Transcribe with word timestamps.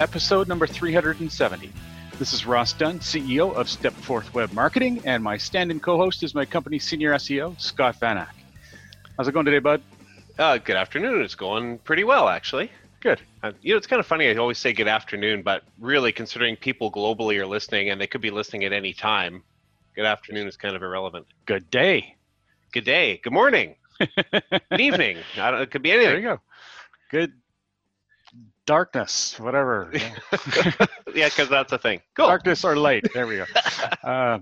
episode 0.00 0.48
number 0.48 0.66
370. 0.66 1.72
This 2.18 2.32
is 2.32 2.46
Ross 2.46 2.72
Dunn, 2.72 2.98
CEO 3.00 3.54
of 3.54 3.68
Step 3.68 3.92
Stepforth 3.94 4.32
Web 4.34 4.52
Marketing, 4.52 5.00
and 5.04 5.22
my 5.22 5.36
stand-in 5.36 5.80
co-host 5.80 6.22
is 6.22 6.34
my 6.34 6.44
company's 6.44 6.84
senior 6.84 7.12
SEO, 7.14 7.60
Scott 7.60 7.96
Van 8.00 8.18
Ack. 8.18 8.34
How's 9.16 9.28
it 9.28 9.32
going 9.32 9.46
today, 9.46 9.58
bud? 9.58 9.82
Uh, 10.38 10.58
good 10.58 10.76
afternoon. 10.76 11.22
It's 11.22 11.34
going 11.34 11.78
pretty 11.78 12.04
well, 12.04 12.28
actually. 12.28 12.70
Good. 13.00 13.20
Uh, 13.42 13.52
you 13.62 13.74
know, 13.74 13.78
it's 13.78 13.86
kind 13.86 14.00
of 14.00 14.06
funny. 14.06 14.28
I 14.28 14.34
always 14.36 14.58
say 14.58 14.72
good 14.72 14.88
afternoon, 14.88 15.42
but 15.42 15.62
really, 15.78 16.12
considering 16.12 16.56
people 16.56 16.90
globally 16.90 17.38
are 17.38 17.46
listening 17.46 17.90
and 17.90 18.00
they 18.00 18.06
could 18.06 18.20
be 18.20 18.30
listening 18.30 18.64
at 18.64 18.72
any 18.72 18.92
time, 18.92 19.42
good 19.94 20.06
afternoon 20.06 20.48
is 20.48 20.56
kind 20.56 20.74
of 20.74 20.82
irrelevant. 20.82 21.26
Good 21.46 21.70
day. 21.70 22.16
Good 22.72 22.84
day. 22.84 23.20
Good 23.22 23.32
morning. 23.32 23.76
good 23.98 24.80
evening. 24.80 25.18
I 25.38 25.50
don't, 25.50 25.60
it 25.60 25.70
could 25.70 25.82
be 25.82 25.92
anything. 25.92 26.10
There 26.10 26.18
you 26.18 26.24
go. 26.24 26.40
Good 27.10 27.32
darkness, 28.66 29.38
whatever. 29.38 29.90
yeah, 29.94 30.10
because 31.28 31.48
that's 31.48 31.72
a 31.72 31.78
thing. 31.78 32.00
Cool. 32.16 32.28
Darkness 32.28 32.64
or 32.64 32.76
light. 32.76 33.06
There 33.12 33.26
we 33.26 33.36
go. 33.36 33.44
uh, 34.04 34.38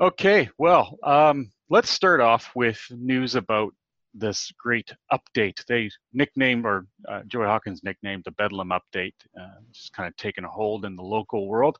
okay. 0.00 0.48
Well, 0.58 0.98
um, 1.02 1.50
let's 1.68 1.90
start 1.90 2.20
off 2.20 2.50
with 2.54 2.80
news 2.90 3.34
about 3.34 3.74
this 4.14 4.52
great 4.58 4.92
update. 5.12 5.64
They 5.66 5.90
nicknamed, 6.12 6.66
or 6.66 6.86
uh, 7.08 7.22
Joy 7.26 7.46
Hawkins 7.46 7.82
nicknamed 7.82 8.24
the 8.24 8.32
Bedlam 8.32 8.70
update, 8.70 9.14
uh, 9.40 9.60
just 9.72 9.92
kind 9.92 10.06
of 10.06 10.16
taking 10.16 10.44
a 10.44 10.48
hold 10.48 10.84
in 10.84 10.96
the 10.96 11.02
local 11.02 11.48
world. 11.48 11.78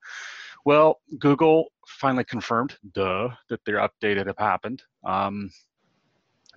Well, 0.65 1.00
Google 1.19 1.67
finally 1.87 2.25
confirmed, 2.25 2.77
duh, 2.93 3.31
that 3.48 3.65
their 3.65 3.77
update 3.77 4.17
had 4.17 4.33
happened. 4.39 4.83
Um, 5.05 5.50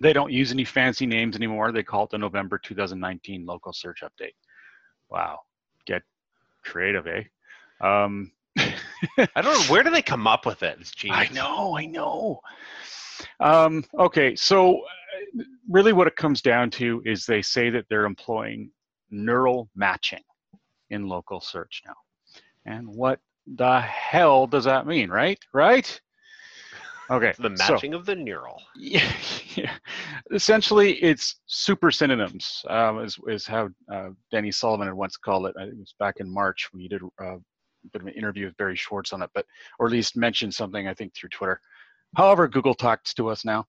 they 0.00 0.12
don't 0.12 0.32
use 0.32 0.52
any 0.52 0.64
fancy 0.64 1.06
names 1.06 1.36
anymore. 1.36 1.72
They 1.72 1.82
call 1.82 2.04
it 2.04 2.10
the 2.10 2.18
November 2.18 2.58
2019 2.58 3.46
local 3.46 3.72
search 3.72 4.02
update. 4.02 4.34
Wow, 5.10 5.40
get 5.86 6.02
creative, 6.64 7.06
eh? 7.06 7.24
Um, 7.80 8.32
I 8.58 9.42
don't 9.42 9.44
know 9.44 9.72
where 9.72 9.82
do 9.82 9.90
they 9.90 10.02
come 10.02 10.26
up 10.26 10.46
with 10.46 10.62
it. 10.62 10.78
It's 10.80 10.90
genius. 10.90 11.30
I 11.30 11.34
know, 11.34 11.76
I 11.76 11.86
know. 11.86 12.40
Um, 13.40 13.84
okay, 13.98 14.34
so 14.36 14.82
really 15.68 15.92
what 15.92 16.06
it 16.06 16.16
comes 16.16 16.42
down 16.42 16.70
to 16.70 17.02
is 17.04 17.26
they 17.26 17.42
say 17.42 17.70
that 17.70 17.86
they're 17.88 18.04
employing 18.04 18.70
neural 19.10 19.68
matching 19.74 20.22
in 20.90 21.08
local 21.08 21.40
search 21.40 21.82
now. 21.86 21.94
And 22.64 22.88
what 22.88 23.20
the 23.46 23.80
hell 23.80 24.46
does 24.46 24.64
that 24.64 24.86
mean, 24.86 25.10
right? 25.10 25.38
Right? 25.52 26.00
Okay. 27.10 27.32
the 27.38 27.50
matching 27.50 27.92
so, 27.92 27.98
of 27.98 28.06
the 28.06 28.16
neural. 28.16 28.62
Yeah, 28.76 29.12
yeah. 29.54 29.72
Essentially, 30.32 30.94
it's 31.02 31.36
super 31.46 31.90
synonyms, 31.90 32.64
um, 32.68 33.04
is, 33.04 33.18
is 33.28 33.46
how 33.46 33.68
uh, 33.92 34.10
Danny 34.30 34.50
Sullivan 34.50 34.86
had 34.86 34.94
once 34.94 35.16
called 35.16 35.46
it. 35.46 35.54
I 35.58 35.62
think 35.62 35.74
It 35.74 35.80
was 35.80 35.94
back 35.98 36.16
in 36.18 36.32
March 36.32 36.68
when 36.72 36.80
he 36.80 36.88
did 36.88 37.02
uh, 37.20 37.36
a 37.36 37.40
bit 37.92 38.02
of 38.02 38.08
an 38.08 38.14
interview 38.14 38.46
with 38.46 38.56
Barry 38.56 38.76
Schwartz 38.76 39.12
on 39.12 39.22
it, 39.22 39.30
but 39.34 39.46
or 39.78 39.86
at 39.86 39.92
least 39.92 40.16
mentioned 40.16 40.54
something, 40.54 40.88
I 40.88 40.94
think, 40.94 41.14
through 41.14 41.30
Twitter. 41.30 41.60
However, 42.16 42.48
Google 42.48 42.74
talks 42.74 43.14
to 43.14 43.28
us 43.28 43.44
now. 43.44 43.66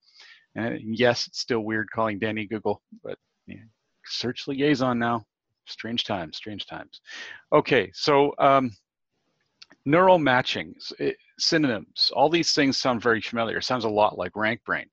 And 0.56 0.97
yes, 0.97 1.28
it's 1.28 1.40
still 1.40 1.59
weird 1.59 1.90
calling 1.92 2.18
Danny 2.18 2.47
Google, 2.47 2.81
but 3.03 3.18
yeah, 3.46 3.58
search 4.06 4.47
liaison 4.47 4.97
now. 4.97 5.26
Strange 5.68 6.06
times, 6.06 6.38
strange 6.38 6.66
times. 6.66 7.02
Okay, 7.53 7.92
so 7.94 8.34
um, 8.40 8.72
neural 9.88 10.20
matching, 10.20 10.75
synonyms, 11.40 12.12
all 12.14 12.30
these 12.30 12.52
things 12.52 12.78
sound 12.78 13.02
very 13.02 13.22
familiar. 13.22 13.59
It 13.59 13.64
sounds 13.64 13.86
a 13.86 13.90
lot 13.90 14.18
like 14.18 14.34
RankBrain. 14.34 14.88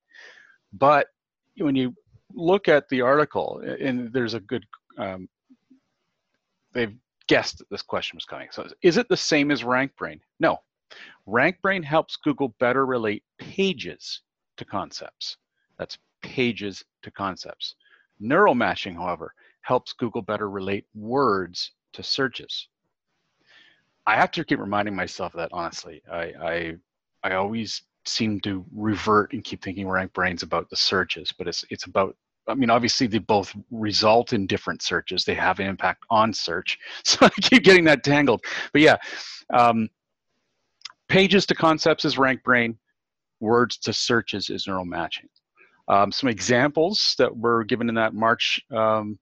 But 0.72 1.08
when 1.56 1.74
you 1.74 1.92
look 2.32 2.68
at 2.68 2.88
the 2.88 3.00
article, 3.00 3.60
and 3.80 4.12
there's 4.12 4.34
a 4.34 4.40
good, 4.40 4.64
um, 4.96 5.28
they've 6.72 6.94
guessed 7.26 7.58
that 7.58 7.68
this 7.70 7.82
question 7.82 8.16
was 8.16 8.24
coming. 8.24 8.46
So 8.52 8.68
is 8.82 8.96
it 8.96 9.08
the 9.08 9.16
same 9.16 9.50
as 9.50 9.64
RankBrain? 9.64 10.20
No. 10.38 10.58
RankBrain 11.26 11.82
helps 11.82 12.16
Google 12.16 12.54
better 12.60 12.86
relate 12.86 13.24
pages 13.38 14.22
to 14.58 14.64
concepts. 14.64 15.38
That's 15.76 15.98
pages 16.22 16.84
to 17.02 17.10
concepts. 17.10 17.74
Neural 18.20 18.54
matching, 18.54 18.94
however, 18.94 19.34
helps 19.62 19.92
Google 19.92 20.22
better 20.22 20.48
relate 20.48 20.86
words 20.94 21.72
to 21.94 22.02
searches. 22.04 22.68
I 24.06 24.16
have 24.16 24.30
to 24.32 24.44
keep 24.44 24.58
reminding 24.58 24.94
myself 24.94 25.32
that 25.34 25.50
honestly. 25.52 26.02
I 26.10 26.32
I, 26.42 26.74
I 27.22 27.34
always 27.34 27.82
seem 28.06 28.40
to 28.40 28.64
revert 28.74 29.32
and 29.32 29.42
keep 29.42 29.62
thinking 29.62 29.86
RankBrain's 29.86 30.42
about 30.42 30.68
the 30.70 30.76
searches, 30.76 31.32
but 31.36 31.48
it's 31.48 31.64
it's 31.70 31.86
about 31.86 32.16
I 32.46 32.54
mean, 32.54 32.70
obviously 32.70 33.06
they 33.06 33.18
both 33.18 33.54
result 33.70 34.32
in 34.32 34.46
different 34.46 34.82
searches. 34.82 35.24
They 35.24 35.34
have 35.34 35.60
an 35.60 35.66
impact 35.66 36.04
on 36.10 36.32
search. 36.32 36.78
So 37.04 37.26
I 37.26 37.30
keep 37.30 37.64
getting 37.64 37.84
that 37.84 38.04
tangled. 38.04 38.44
But 38.72 38.82
yeah, 38.82 38.96
um, 39.52 39.88
pages 41.08 41.46
to 41.46 41.54
concepts 41.54 42.04
is 42.04 42.16
RankBrain. 42.16 42.76
Words 43.40 43.78
to 43.78 43.92
searches 43.92 44.50
is 44.50 44.66
neural 44.66 44.84
matching. 44.84 45.28
Um, 45.88 46.10
some 46.10 46.28
examples 46.28 47.14
that 47.18 47.34
were 47.36 47.62
given 47.64 47.88
in 47.88 47.94
that 47.96 48.14
March 48.14 48.60
um, 48.74 49.18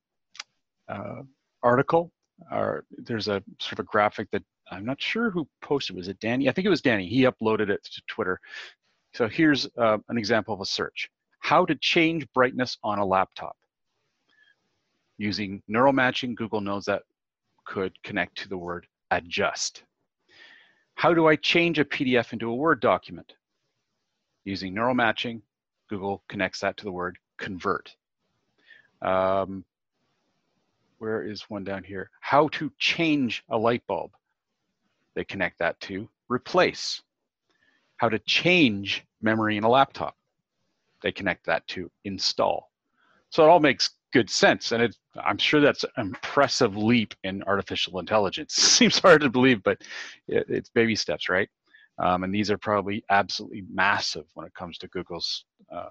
uh, 0.89 1.23
article 1.63 2.13
are 2.51 2.85
there's 2.99 3.29
a 3.29 3.43
sort 3.61 3.73
of 3.75 3.79
a 3.81 3.85
graphic 3.85 4.31
that 4.31 4.43
I'm 4.73 4.85
not 4.85 5.01
sure 5.01 5.31
who 5.31 5.47
posted. 5.61 5.97
Was 5.97 6.09
it 6.09 6.19
Danny? 6.21 6.49
I 6.49 6.53
think 6.53 6.67
it 6.67 6.71
was 6.71 6.83
Danny. 6.83 7.07
He 7.07 7.23
uploaded 7.23 7.69
it 7.69 7.85
to 7.85 8.03
Twitter. 8.09 8.41
So 9.15 9.29
here's 9.29 9.69
uh, 9.77 9.99
an 10.09 10.19
example 10.19 10.55
of 10.55 10.61
a 10.61 10.67
search. 10.67 11.11
How 11.41 11.65
to 11.67 11.75
change 11.75 12.27
brightness 12.33 12.79
on 12.83 12.99
a 12.99 13.05
laptop. 13.05 13.57
Using 15.19 15.63
neural 15.69 15.93
matching, 15.93 16.35
Google 16.35 16.61
knows 16.61 16.87
that 16.87 17.03
could 17.65 17.93
connect 18.03 18.39
to 18.39 18.49
the 18.49 18.57
word 18.57 18.87
adjust. 19.11 19.85
How 20.95 21.15
do 21.15 21.27
I 21.27 21.37
change 21.37 21.79
a 21.79 21.85
PDF 21.85 22.33
into 22.33 22.51
a 22.51 22.55
Word 22.55 22.81
document? 22.81 23.35
Using 24.45 24.75
neural 24.75 24.95
matching, 24.95 25.43
Google 25.89 26.23
connects 26.29 26.61
that 26.61 26.77
to 26.79 26.85
the 26.85 26.93
word 26.93 27.19
convert. 27.39 27.95
Um, 29.01 29.65
where 30.99 31.23
is 31.23 31.43
one 31.49 31.65
down 31.65 31.85
here? 31.85 32.11
How 32.21 32.49
to 32.49 32.73
change 32.79 33.43
a 33.49 33.59
light 33.59 33.83
bulb. 33.87 34.13
They 35.15 35.25
connect 35.25 35.59
that 35.59 35.81
to 35.83 36.09
replace. 36.29 37.03
How 37.97 38.09
to 38.09 38.19
change 38.21 39.05
memory 39.21 39.57
in 39.57 39.65
a 39.65 39.69
laptop. 39.69 40.17
They 41.03 41.13
connect 41.13 41.47
that 41.47 41.67
to 41.69 41.91
install. 42.05 42.71
So 43.31 43.45
it 43.45 43.49
all 43.49 43.61
makes 43.61 43.91
good 44.13 44.29
sense. 44.29 44.73
And 44.73 44.83
it, 44.83 44.97
I'm 45.23 45.39
sure 45.39 45.61
that's 45.61 45.85
an 45.85 45.91
impressive 45.97 46.77
leap 46.77 47.15
in 47.25 47.43
artificial 47.45 47.99
intelligence. 47.99 48.55
Seems 48.57 48.99
hard 48.99 49.23
to 49.23 49.31
believe, 49.31 49.63
but 49.63 49.83
it, 50.29 50.47
it's 50.49 50.71
baby 50.71 50.95
steps, 50.95 51.29
right? 51.29 51.49
Um, 51.99 52.25
and 52.25 52.35
these 52.35 52.51
are 52.51 52.59
probably 52.59 53.05
absolutely 53.11 53.65
massive 53.73 54.25
when 54.35 54.47
it 54.47 54.55
comes 54.55 54.79
to 54.79 54.89
Google's 54.89 55.45
uh, 55.71 55.91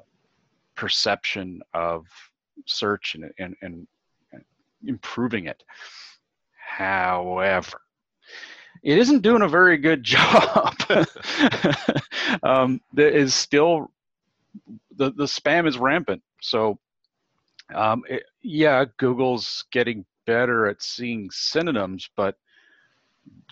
perception 0.76 1.62
of 1.74 2.06
search 2.66 3.16
and, 3.16 3.32
and, 3.40 3.56
and 3.62 3.88
improving 4.86 5.46
it. 5.46 5.64
However, 6.58 7.82
it 8.84 8.98
isn't 8.98 9.22
doing 9.22 9.42
a 9.42 9.48
very 9.48 9.78
good 9.78 10.04
job. 10.04 10.76
um, 12.44 12.82
there 12.94 13.10
is 13.10 13.34
still 13.34 13.92
the 14.96 15.12
the 15.12 15.26
spam 15.26 15.68
is 15.68 15.78
rampant. 15.78 16.22
So, 16.42 16.80
um, 17.74 18.04
it, 18.10 18.24
yeah, 18.42 18.86
Google's 18.98 19.66
getting 19.72 20.06
better 20.26 20.68
at 20.68 20.82
seeing 20.82 21.30
synonyms, 21.32 22.10
but 22.16 22.36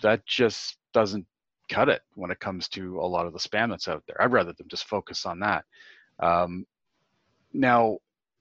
that 0.02 0.26
just 0.26 0.76
doesn't 0.92 1.26
cut 1.70 1.88
it 1.88 2.02
when 2.14 2.30
it 2.30 2.40
comes 2.40 2.68
to 2.68 3.00
a 3.00 3.06
lot 3.06 3.26
of 3.26 3.32
the 3.32 3.38
spam 3.38 3.70
that's 3.70 3.88
out 3.88 4.02
there. 4.06 4.20
I'd 4.20 4.32
rather 4.32 4.52
them 4.52 4.66
just 4.68 4.84
focus 4.84 5.24
on 5.24 5.38
that. 5.40 5.64
Um, 6.18 6.66
now, 7.52 7.98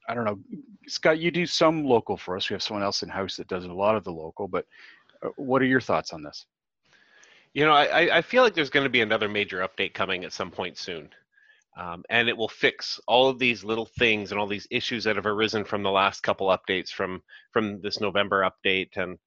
I 0.08 0.16
don't 0.16 0.26
know, 0.26 0.40
Scott, 0.88 1.20
you 1.20 1.30
do 1.30 1.46
some 1.46 1.86
local 1.86 2.18
for 2.18 2.36
us. 2.36 2.50
We 2.50 2.56
have 2.56 2.64
someone 2.64 2.84
else 2.84 3.04
in 3.04 3.10
house 3.10 3.38
that 3.38 3.48
does 3.48 3.66
a 3.66 3.72
lot 3.72 3.96
of 3.96 4.04
the 4.04 4.12
local, 4.12 4.48
but 4.48 4.66
uh, 5.24 5.30
what 5.38 5.62
are 5.62 5.66
your 5.66 5.82
thoughts 5.82 6.12
on 6.14 6.24
this? 6.24 6.46
You 7.60 7.66
know, 7.66 7.74
I, 7.74 8.20
I 8.20 8.22
feel 8.22 8.44
like 8.44 8.54
there's 8.54 8.70
going 8.70 8.86
to 8.86 8.90
be 8.90 9.02
another 9.02 9.28
major 9.28 9.68
update 9.68 9.94
coming 9.94 10.24
at 10.24 10.32
some 10.32 10.50
point 10.50 10.78
soon. 10.78 11.10
Um, 11.78 12.04
and 12.10 12.30
it 12.30 12.38
will 12.38 12.48
fix 12.48 13.02
all 13.06 13.28
of 13.28 13.38
these 13.38 13.66
little 13.66 13.86
things 13.86 14.32
and 14.32 14.40
all 14.40 14.48
these 14.48 14.66
issues 14.72 15.04
that 15.04 15.18
have 15.18 15.26
arisen 15.26 15.66
from 15.66 15.84
the 15.84 15.92
last 15.92 16.24
couple 16.24 16.48
updates 16.48 16.90
from 16.90 17.22
from 17.52 17.82
this 17.82 18.00
November 18.00 18.50
update 18.50 18.96
and 18.96 19.18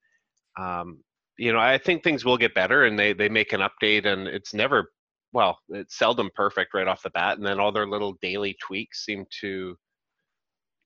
um, 0.58 1.05
you 1.37 1.52
know, 1.52 1.58
I 1.58 1.76
think 1.76 2.02
things 2.02 2.25
will 2.25 2.38
get 2.38 2.55
better, 2.55 2.87
and 2.87 2.99
they 2.99 3.12
they 3.12 3.29
make 3.29 3.52
an 3.52 3.61
update, 3.61 4.06
and 4.06 4.26
it's 4.26 4.55
never 4.55 4.93
well, 5.34 5.58
it's 5.69 5.99
seldom 5.99 6.31
perfect 6.34 6.73
right 6.73 6.88
off 6.88 7.02
the 7.02 7.11
bat, 7.11 7.37
and 7.37 7.46
then 7.46 7.61
all 7.61 7.73
their 7.73 7.87
little 7.87 8.14
daily 8.23 8.56
tweaks 8.61 9.05
seem 9.05 9.26
to 9.40 9.76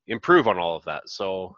improve 0.09 0.49
on 0.49 0.59
all 0.59 0.75
of 0.75 0.85
that. 0.87 1.09
So, 1.09 1.55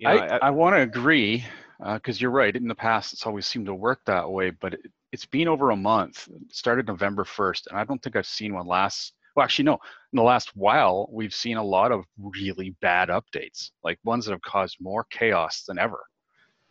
you 0.00 0.08
know, 0.08 0.14
I, 0.14 0.36
I, 0.36 0.38
I 0.42 0.50
want 0.50 0.74
to 0.76 0.82
agree 0.82 1.44
because 1.82 2.16
uh, 2.16 2.20
you're 2.20 2.30
right. 2.30 2.54
In 2.54 2.68
the 2.68 2.74
past, 2.74 3.12
it's 3.12 3.26
always 3.26 3.46
seemed 3.46 3.66
to 3.66 3.74
work 3.74 4.00
that 4.06 4.30
way, 4.30 4.50
but 4.50 4.74
it, 4.74 4.92
has 5.12 5.24
been 5.26 5.48
over 5.48 5.70
a 5.70 5.76
month. 5.76 6.28
It 6.28 6.54
started 6.54 6.86
November 6.86 7.24
1st, 7.24 7.68
and 7.68 7.78
I 7.78 7.84
don't 7.84 8.02
think 8.02 8.16
I've 8.16 8.26
seen 8.26 8.54
one 8.54 8.66
last. 8.66 9.14
Well, 9.34 9.44
actually, 9.44 9.64
no. 9.64 9.74
In 10.12 10.16
the 10.16 10.22
last 10.22 10.54
while, 10.54 11.08
we've 11.10 11.34
seen 11.34 11.56
a 11.56 11.64
lot 11.64 11.92
of 11.92 12.04
really 12.18 12.76
bad 12.80 13.08
updates, 13.08 13.70
like 13.82 13.98
ones 14.04 14.24
that 14.24 14.32
have 14.32 14.42
caused 14.42 14.76
more 14.80 15.04
chaos 15.10 15.64
than 15.66 15.78
ever. 15.78 16.00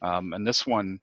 Um, 0.02 0.34
and 0.34 0.48
this 0.48 0.66
one, 0.66 1.00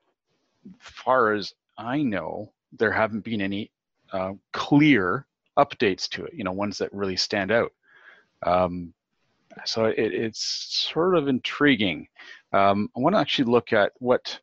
far 0.79 1.33
as 1.33 1.53
I 1.77 2.01
know, 2.01 2.51
there 2.77 2.91
haven't 2.91 3.23
been 3.23 3.41
any 3.41 3.71
uh, 4.11 4.33
clear 4.53 5.25
updates 5.57 6.09
to 6.09 6.25
it. 6.25 6.33
You 6.33 6.43
know, 6.43 6.51
ones 6.51 6.77
that 6.79 6.93
really 6.93 7.15
stand 7.15 7.51
out. 7.51 7.71
Um, 8.45 8.93
so 9.65 9.85
it, 9.85 9.97
it's 9.97 10.87
sort 10.91 11.15
of 11.15 11.27
intriguing. 11.27 12.07
Um, 12.53 12.89
I 12.95 12.99
want 12.99 13.15
to 13.15 13.19
actually 13.19 13.51
look 13.51 13.73
at 13.73 13.91
what 13.99 14.39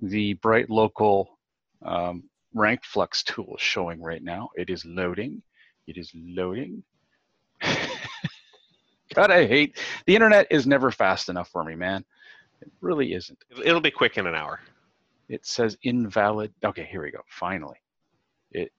the 0.00 0.34
Bright 0.34 0.70
Local 0.70 1.38
um, 1.84 2.24
Rank 2.54 2.84
Flux 2.84 3.22
tool 3.22 3.54
is 3.56 3.62
showing 3.62 4.00
right 4.00 4.22
now. 4.22 4.50
It 4.56 4.70
is 4.70 4.84
loading. 4.84 5.42
It 5.86 5.96
is 5.96 6.10
loading. 6.14 6.82
God, 9.14 9.30
I 9.30 9.46
hate 9.46 9.78
the 10.06 10.14
internet 10.14 10.46
is 10.50 10.66
never 10.66 10.90
fast 10.90 11.28
enough 11.28 11.48
for 11.48 11.64
me, 11.64 11.74
man. 11.74 12.04
It 12.60 12.72
really 12.80 13.14
isn't. 13.14 13.38
It'll 13.64 13.80
be 13.80 13.90
quick 13.90 14.18
in 14.18 14.26
an 14.26 14.34
hour. 14.34 14.60
It 15.28 15.44
says 15.46 15.76
invalid. 15.82 16.52
Okay, 16.64 16.88
here 16.90 17.02
we 17.02 17.10
go. 17.10 17.20
Finally, 17.28 17.76
it 18.52 18.72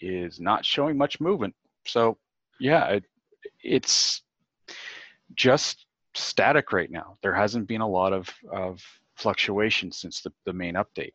is 0.00 0.40
not 0.40 0.64
showing 0.64 0.96
much 0.96 1.20
movement. 1.20 1.54
So, 1.86 2.18
yeah, 2.60 2.84
it, 2.86 3.04
it's 3.62 4.22
just 5.34 5.86
static 6.14 6.72
right 6.72 6.90
now. 6.90 7.16
There 7.22 7.34
hasn't 7.34 7.68
been 7.68 7.80
a 7.80 7.88
lot 7.88 8.12
of, 8.12 8.28
of 8.50 8.80
fluctuation 9.16 9.92
since 9.92 10.20
the, 10.20 10.32
the 10.44 10.52
main 10.52 10.74
update. 10.74 11.12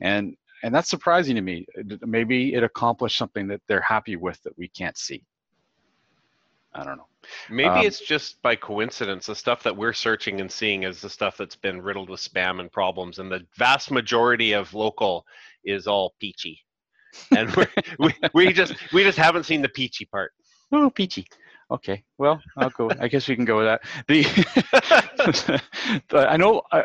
And 0.00 0.36
and 0.62 0.74
that's 0.74 0.88
surprising 0.88 1.34
to 1.36 1.42
me. 1.42 1.66
Maybe 2.00 2.54
it 2.54 2.62
accomplished 2.62 3.18
something 3.18 3.46
that 3.48 3.60
they're 3.68 3.82
happy 3.82 4.16
with 4.16 4.42
that 4.44 4.56
we 4.56 4.68
can't 4.68 4.96
see. 4.96 5.22
I 6.74 6.84
don't 6.84 6.96
know. 6.96 7.06
Maybe 7.50 7.68
um, 7.68 7.84
it's 7.84 8.00
just 8.00 8.40
by 8.40 8.56
coincidence. 8.56 9.26
The 9.26 9.34
stuff 9.34 9.62
that 9.62 9.76
we're 9.76 9.92
searching 9.92 10.40
and 10.40 10.50
seeing 10.50 10.84
is 10.84 11.02
the 11.02 11.10
stuff 11.10 11.36
that's 11.36 11.54
been 11.54 11.82
riddled 11.82 12.08
with 12.08 12.20
spam 12.20 12.60
and 12.60 12.72
problems, 12.72 13.18
and 13.18 13.30
the 13.30 13.46
vast 13.56 13.90
majority 13.90 14.52
of 14.52 14.72
local 14.72 15.26
is 15.64 15.86
all 15.86 16.14
peachy. 16.18 16.60
And 17.36 17.54
we 17.98 18.14
we 18.32 18.52
just 18.52 18.74
we 18.92 19.02
just 19.02 19.18
haven't 19.18 19.44
seen 19.44 19.60
the 19.62 19.68
peachy 19.68 20.06
part. 20.06 20.32
Oh, 20.72 20.90
peachy. 20.90 21.26
Okay, 21.70 22.04
well, 22.18 22.40
I'll 22.56 22.70
go. 22.70 22.90
I 23.00 23.08
guess 23.08 23.28
we 23.28 23.36
can 23.36 23.44
go 23.44 23.56
with 23.58 23.66
that. 23.66 23.82
The, 24.06 25.62
I 26.28 26.36
know 26.36 26.62
a, 26.72 26.84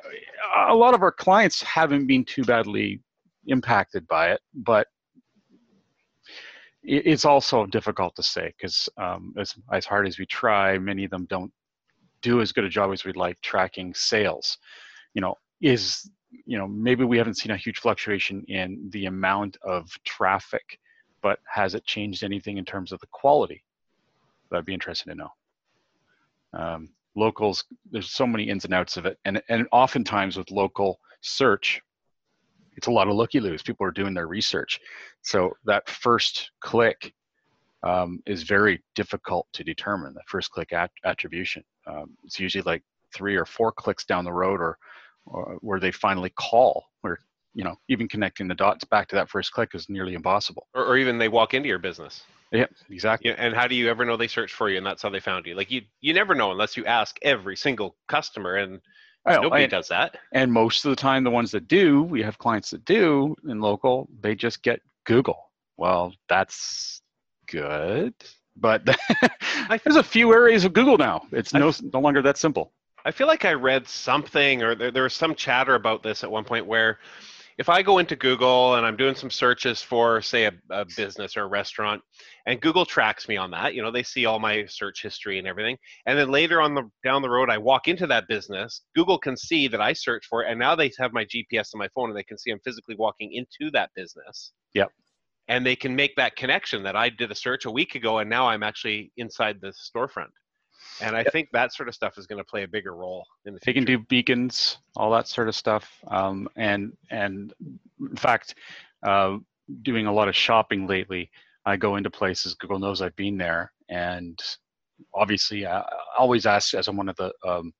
a 0.67 0.75
lot 0.75 0.93
of 0.93 1.01
our 1.01 1.11
clients 1.11 1.61
haven't 1.61 2.07
been 2.07 2.23
too 2.23 2.43
badly 2.43 3.01
impacted 3.47 4.07
by 4.07 4.31
it, 4.31 4.41
but 4.53 4.87
it, 6.83 7.05
it's 7.05 7.25
also 7.25 7.65
difficult 7.65 8.15
to 8.15 8.23
say 8.23 8.53
because 8.57 8.87
um, 8.97 9.33
as 9.37 9.53
as 9.71 9.85
hard 9.85 10.07
as 10.07 10.17
we 10.17 10.25
try, 10.25 10.77
many 10.77 11.03
of 11.03 11.11
them 11.11 11.25
don't 11.29 11.51
do 12.21 12.41
as 12.41 12.51
good 12.51 12.63
a 12.63 12.69
job 12.69 12.91
as 12.91 13.05
we'd 13.05 13.15
like 13.17 13.39
tracking 13.41 13.93
sales. 13.93 14.57
You 15.13 15.21
know, 15.21 15.35
is 15.61 16.09
you 16.45 16.57
know 16.57 16.67
maybe 16.67 17.03
we 17.03 17.17
haven't 17.17 17.35
seen 17.37 17.51
a 17.51 17.57
huge 17.57 17.79
fluctuation 17.79 18.43
in 18.47 18.89
the 18.91 19.05
amount 19.05 19.57
of 19.63 19.89
traffic, 20.05 20.79
but 21.21 21.39
has 21.53 21.75
it 21.75 21.85
changed 21.85 22.23
anything 22.23 22.57
in 22.57 22.65
terms 22.65 22.91
of 22.91 22.99
the 23.01 23.07
quality? 23.11 23.63
That'd 24.49 24.65
be 24.65 24.73
interesting 24.73 25.11
to 25.11 25.17
know. 25.17 25.29
Um, 26.53 26.89
locals, 27.15 27.63
there's 27.91 28.11
so 28.11 28.25
many 28.25 28.49
ins 28.49 28.65
and 28.65 28.73
outs 28.73 28.97
of 28.97 29.05
it, 29.05 29.17
and 29.25 29.41
and 29.49 29.67
oftentimes 29.71 30.37
with 30.37 30.51
local 30.51 30.99
search, 31.21 31.81
it's 32.75 32.87
a 32.87 32.91
lot 32.91 33.07
of 33.07 33.15
looky 33.15 33.39
loos. 33.39 33.61
People 33.61 33.85
are 33.85 33.91
doing 33.91 34.13
their 34.13 34.27
research, 34.27 34.79
so 35.21 35.51
that 35.65 35.87
first 35.89 36.51
click 36.61 37.13
um, 37.83 38.21
is 38.25 38.43
very 38.43 38.81
difficult 38.95 39.47
to 39.53 39.63
determine. 39.63 40.13
The 40.13 40.21
first 40.27 40.51
click 40.51 40.73
at- 40.73 40.91
attribution. 41.05 41.63
Um, 41.87 42.17
it's 42.23 42.39
usually 42.39 42.63
like 42.63 42.83
three 43.13 43.35
or 43.35 43.45
four 43.45 43.71
clicks 43.71 44.05
down 44.05 44.25
the 44.25 44.33
road, 44.33 44.59
or, 44.59 44.77
or 45.25 45.57
where 45.61 45.79
they 45.79 45.91
finally 45.91 46.31
call, 46.31 46.85
where 47.01 47.19
you 47.53 47.63
know 47.63 47.75
even 47.89 48.07
connecting 48.07 48.47
the 48.47 48.55
dots 48.55 48.83
back 48.85 49.07
to 49.09 49.15
that 49.15 49.29
first 49.29 49.51
click 49.51 49.71
is 49.73 49.87
nearly 49.89 50.13
impossible. 50.13 50.67
Or, 50.73 50.85
or 50.85 50.97
even 50.97 51.17
they 51.17 51.29
walk 51.29 51.53
into 51.53 51.69
your 51.69 51.79
business. 51.79 52.23
Yeah, 52.51 52.65
exactly. 52.89 53.31
And 53.31 53.53
how 53.53 53.67
do 53.67 53.75
you 53.75 53.89
ever 53.89 54.05
know 54.05 54.17
they 54.17 54.27
searched 54.27 54.55
for 54.55 54.69
you 54.69 54.77
and 54.77 54.85
that's 54.85 55.03
how 55.03 55.09
they 55.09 55.19
found 55.19 55.45
you? 55.45 55.53
Like 55.55 55.69
you, 55.69 55.81
you 56.01 56.13
never 56.13 56.33
know 56.33 56.51
unless 56.51 56.75
you 56.75 56.85
ask 56.85 57.17
every 57.21 57.55
single 57.55 57.95
customer, 58.07 58.55
and 58.55 58.81
know, 59.27 59.41
nobody 59.41 59.67
does 59.67 59.87
that. 59.89 60.17
And 60.33 60.51
most 60.51 60.85
of 60.85 60.89
the 60.89 60.95
time, 60.95 61.23
the 61.23 61.31
ones 61.31 61.51
that 61.51 61.67
do, 61.67 62.03
we 62.03 62.23
have 62.23 62.37
clients 62.37 62.71
that 62.71 62.85
do 62.85 63.35
in 63.47 63.59
local, 63.59 64.09
they 64.19 64.35
just 64.35 64.63
get 64.63 64.81
Google. 65.05 65.51
Well, 65.77 66.13
that's 66.27 67.01
good, 67.47 68.13
but 68.55 68.85
there's 69.83 69.95
a 69.95 70.03
few 70.03 70.33
areas 70.33 70.65
of 70.65 70.73
Google 70.73 70.97
now. 70.97 71.21
It's 71.31 71.53
no 71.53 71.71
no 71.93 71.99
longer 71.99 72.21
that 72.23 72.37
simple. 72.37 72.73
I 73.05 73.11
feel 73.11 73.27
like 73.27 73.45
I 73.45 73.53
read 73.53 73.87
something, 73.87 74.61
or 74.61 74.75
there, 74.75 74.91
there 74.91 75.03
was 75.03 75.13
some 75.13 75.35
chatter 75.35 75.75
about 75.75 76.03
this 76.03 76.23
at 76.23 76.31
one 76.31 76.43
point 76.43 76.65
where 76.65 76.99
if 77.59 77.67
I 77.67 77.81
go 77.81 77.97
into 77.97 78.15
Google 78.15 78.75
and 78.75 78.85
I'm 78.85 78.95
doing 78.95 79.15
some 79.15 79.29
searches 79.29 79.81
for, 79.81 80.21
say, 80.21 80.45
a, 80.45 80.53
a, 80.69 80.85
business 80.95 81.35
or 81.35 81.41
a 81.41 81.47
restaurant, 81.47 82.01
and 82.45 82.61
Google 82.61 82.85
tracks 82.85 83.27
me 83.27 83.35
on 83.35 83.51
that, 83.51 83.75
you 83.75 83.81
know, 83.81 83.91
they 83.91 84.01
see 84.01 84.25
all 84.25 84.39
my 84.39 84.65
search 84.65 85.03
history 85.03 85.37
and 85.39 85.47
everything, 85.47 85.77
and 86.05 86.17
then 86.17 86.31
later 86.31 86.61
on 86.61 86.73
the 86.73 86.89
down 87.03 87.21
the 87.21 87.29
road, 87.29 87.49
I 87.49 87.57
walk 87.57 87.89
into 87.89 88.07
that 88.07 88.29
business, 88.29 88.83
Google 88.95 89.19
can 89.19 89.35
see 89.35 89.67
that 89.67 89.81
I 89.81 89.91
search 89.91 90.25
for 90.27 90.41
it, 90.41 90.49
and 90.49 90.57
now 90.57 90.73
they 90.73 90.89
have 90.99 91.11
my 91.11 91.25
GPS 91.25 91.75
on 91.75 91.79
my 91.79 91.89
phone, 91.93 92.09
and 92.09 92.17
they 92.17 92.23
can 92.23 92.37
see 92.37 92.49
I'm 92.49 92.61
physically 92.63 92.95
walking 92.95 93.33
into 93.33 93.69
that 93.71 93.89
business. 93.93 94.53
Yep. 94.73 94.87
And 95.49 95.65
they 95.65 95.75
can 95.75 95.93
make 95.93 96.15
that 96.15 96.37
connection 96.37 96.81
that 96.83 96.95
I 96.95 97.09
did 97.09 97.29
a 97.29 97.35
search 97.35 97.65
a 97.65 97.71
week 97.71 97.95
ago, 97.95 98.19
and 98.19 98.29
now 98.29 98.47
I'm 98.47 98.63
actually 98.63 99.11
inside 99.17 99.59
the 99.59 99.73
storefront 99.73 100.29
and 101.01 101.15
I 101.15 101.23
think 101.23 101.49
that 101.53 101.73
sort 101.73 101.89
of 101.89 101.95
stuff 101.95 102.17
is 102.17 102.27
going 102.27 102.39
to 102.39 102.43
play 102.43 102.63
a 102.63 102.67
bigger 102.67 102.95
role 102.95 103.25
in 103.45 103.53
the 103.53 103.59
future. 103.59 103.79
They 103.79 103.85
can 103.85 103.99
do 103.99 104.05
beacons, 104.09 104.77
all 104.95 105.11
that 105.11 105.27
sort 105.27 105.47
of 105.47 105.55
stuff, 105.55 105.89
um, 106.07 106.47
and 106.55 106.93
and 107.09 107.53
in 107.99 108.15
fact, 108.15 108.55
uh, 109.05 109.37
doing 109.83 110.07
a 110.07 110.13
lot 110.13 110.27
of 110.27 110.35
shopping 110.35 110.87
lately. 110.87 111.29
I 111.65 111.77
go 111.77 111.97
into 111.97 112.09
places 112.09 112.55
Google 112.55 112.79
knows 112.79 113.01
I've 113.01 113.15
been 113.15 113.37
there, 113.37 113.71
and 113.89 114.41
obviously 115.13 115.65
I 115.65 115.83
always 116.17 116.45
ask 116.45 116.73
as 116.73 116.87
I'm 116.87 116.97
one 116.97 117.09
of 117.09 117.15
the 117.15 117.31
um, 117.47 117.73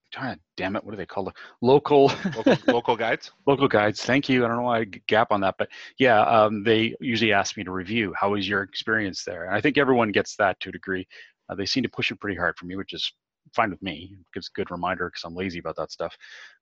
damn 0.57 0.75
it, 0.75 0.83
what 0.83 0.91
do 0.91 0.97
they 0.97 1.05
call 1.05 1.29
it? 1.29 1.35
Local 1.61 2.11
local, 2.35 2.57
local 2.73 2.95
guides. 2.95 3.31
local 3.45 3.67
guides. 3.67 4.03
Thank 4.03 4.29
you. 4.29 4.43
I 4.43 4.47
don't 4.47 4.57
know 4.57 4.63
why 4.63 4.79
I 4.79 4.83
gap 5.07 5.31
on 5.31 5.41
that, 5.41 5.55
but 5.57 5.69
yeah, 5.97 6.21
um, 6.21 6.63
they 6.63 6.95
usually 6.99 7.33
ask 7.33 7.57
me 7.57 7.63
to 7.63 7.71
review. 7.71 8.13
How 8.15 8.31
was 8.31 8.47
your 8.47 8.61
experience 8.63 9.23
there? 9.23 9.45
And 9.45 9.55
I 9.55 9.61
think 9.61 9.77
everyone 9.77 10.11
gets 10.11 10.35
that 10.37 10.59
to 10.61 10.69
a 10.69 10.71
degree. 10.71 11.07
Uh, 11.49 11.55
they 11.55 11.65
seem 11.65 11.83
to 11.83 11.89
push 11.89 12.11
it 12.11 12.19
pretty 12.19 12.37
hard 12.37 12.57
for 12.57 12.65
me, 12.65 12.75
which 12.75 12.93
is 12.93 13.11
fine 13.53 13.71
with 13.71 13.81
me. 13.81 14.11
It 14.13 14.25
gives 14.33 14.47
a 14.47 14.57
good 14.57 14.71
reminder 14.71 15.09
because 15.09 15.23
I'm 15.23 15.35
lazy 15.35 15.59
about 15.59 15.75
that 15.77 15.91
stuff. 15.91 16.15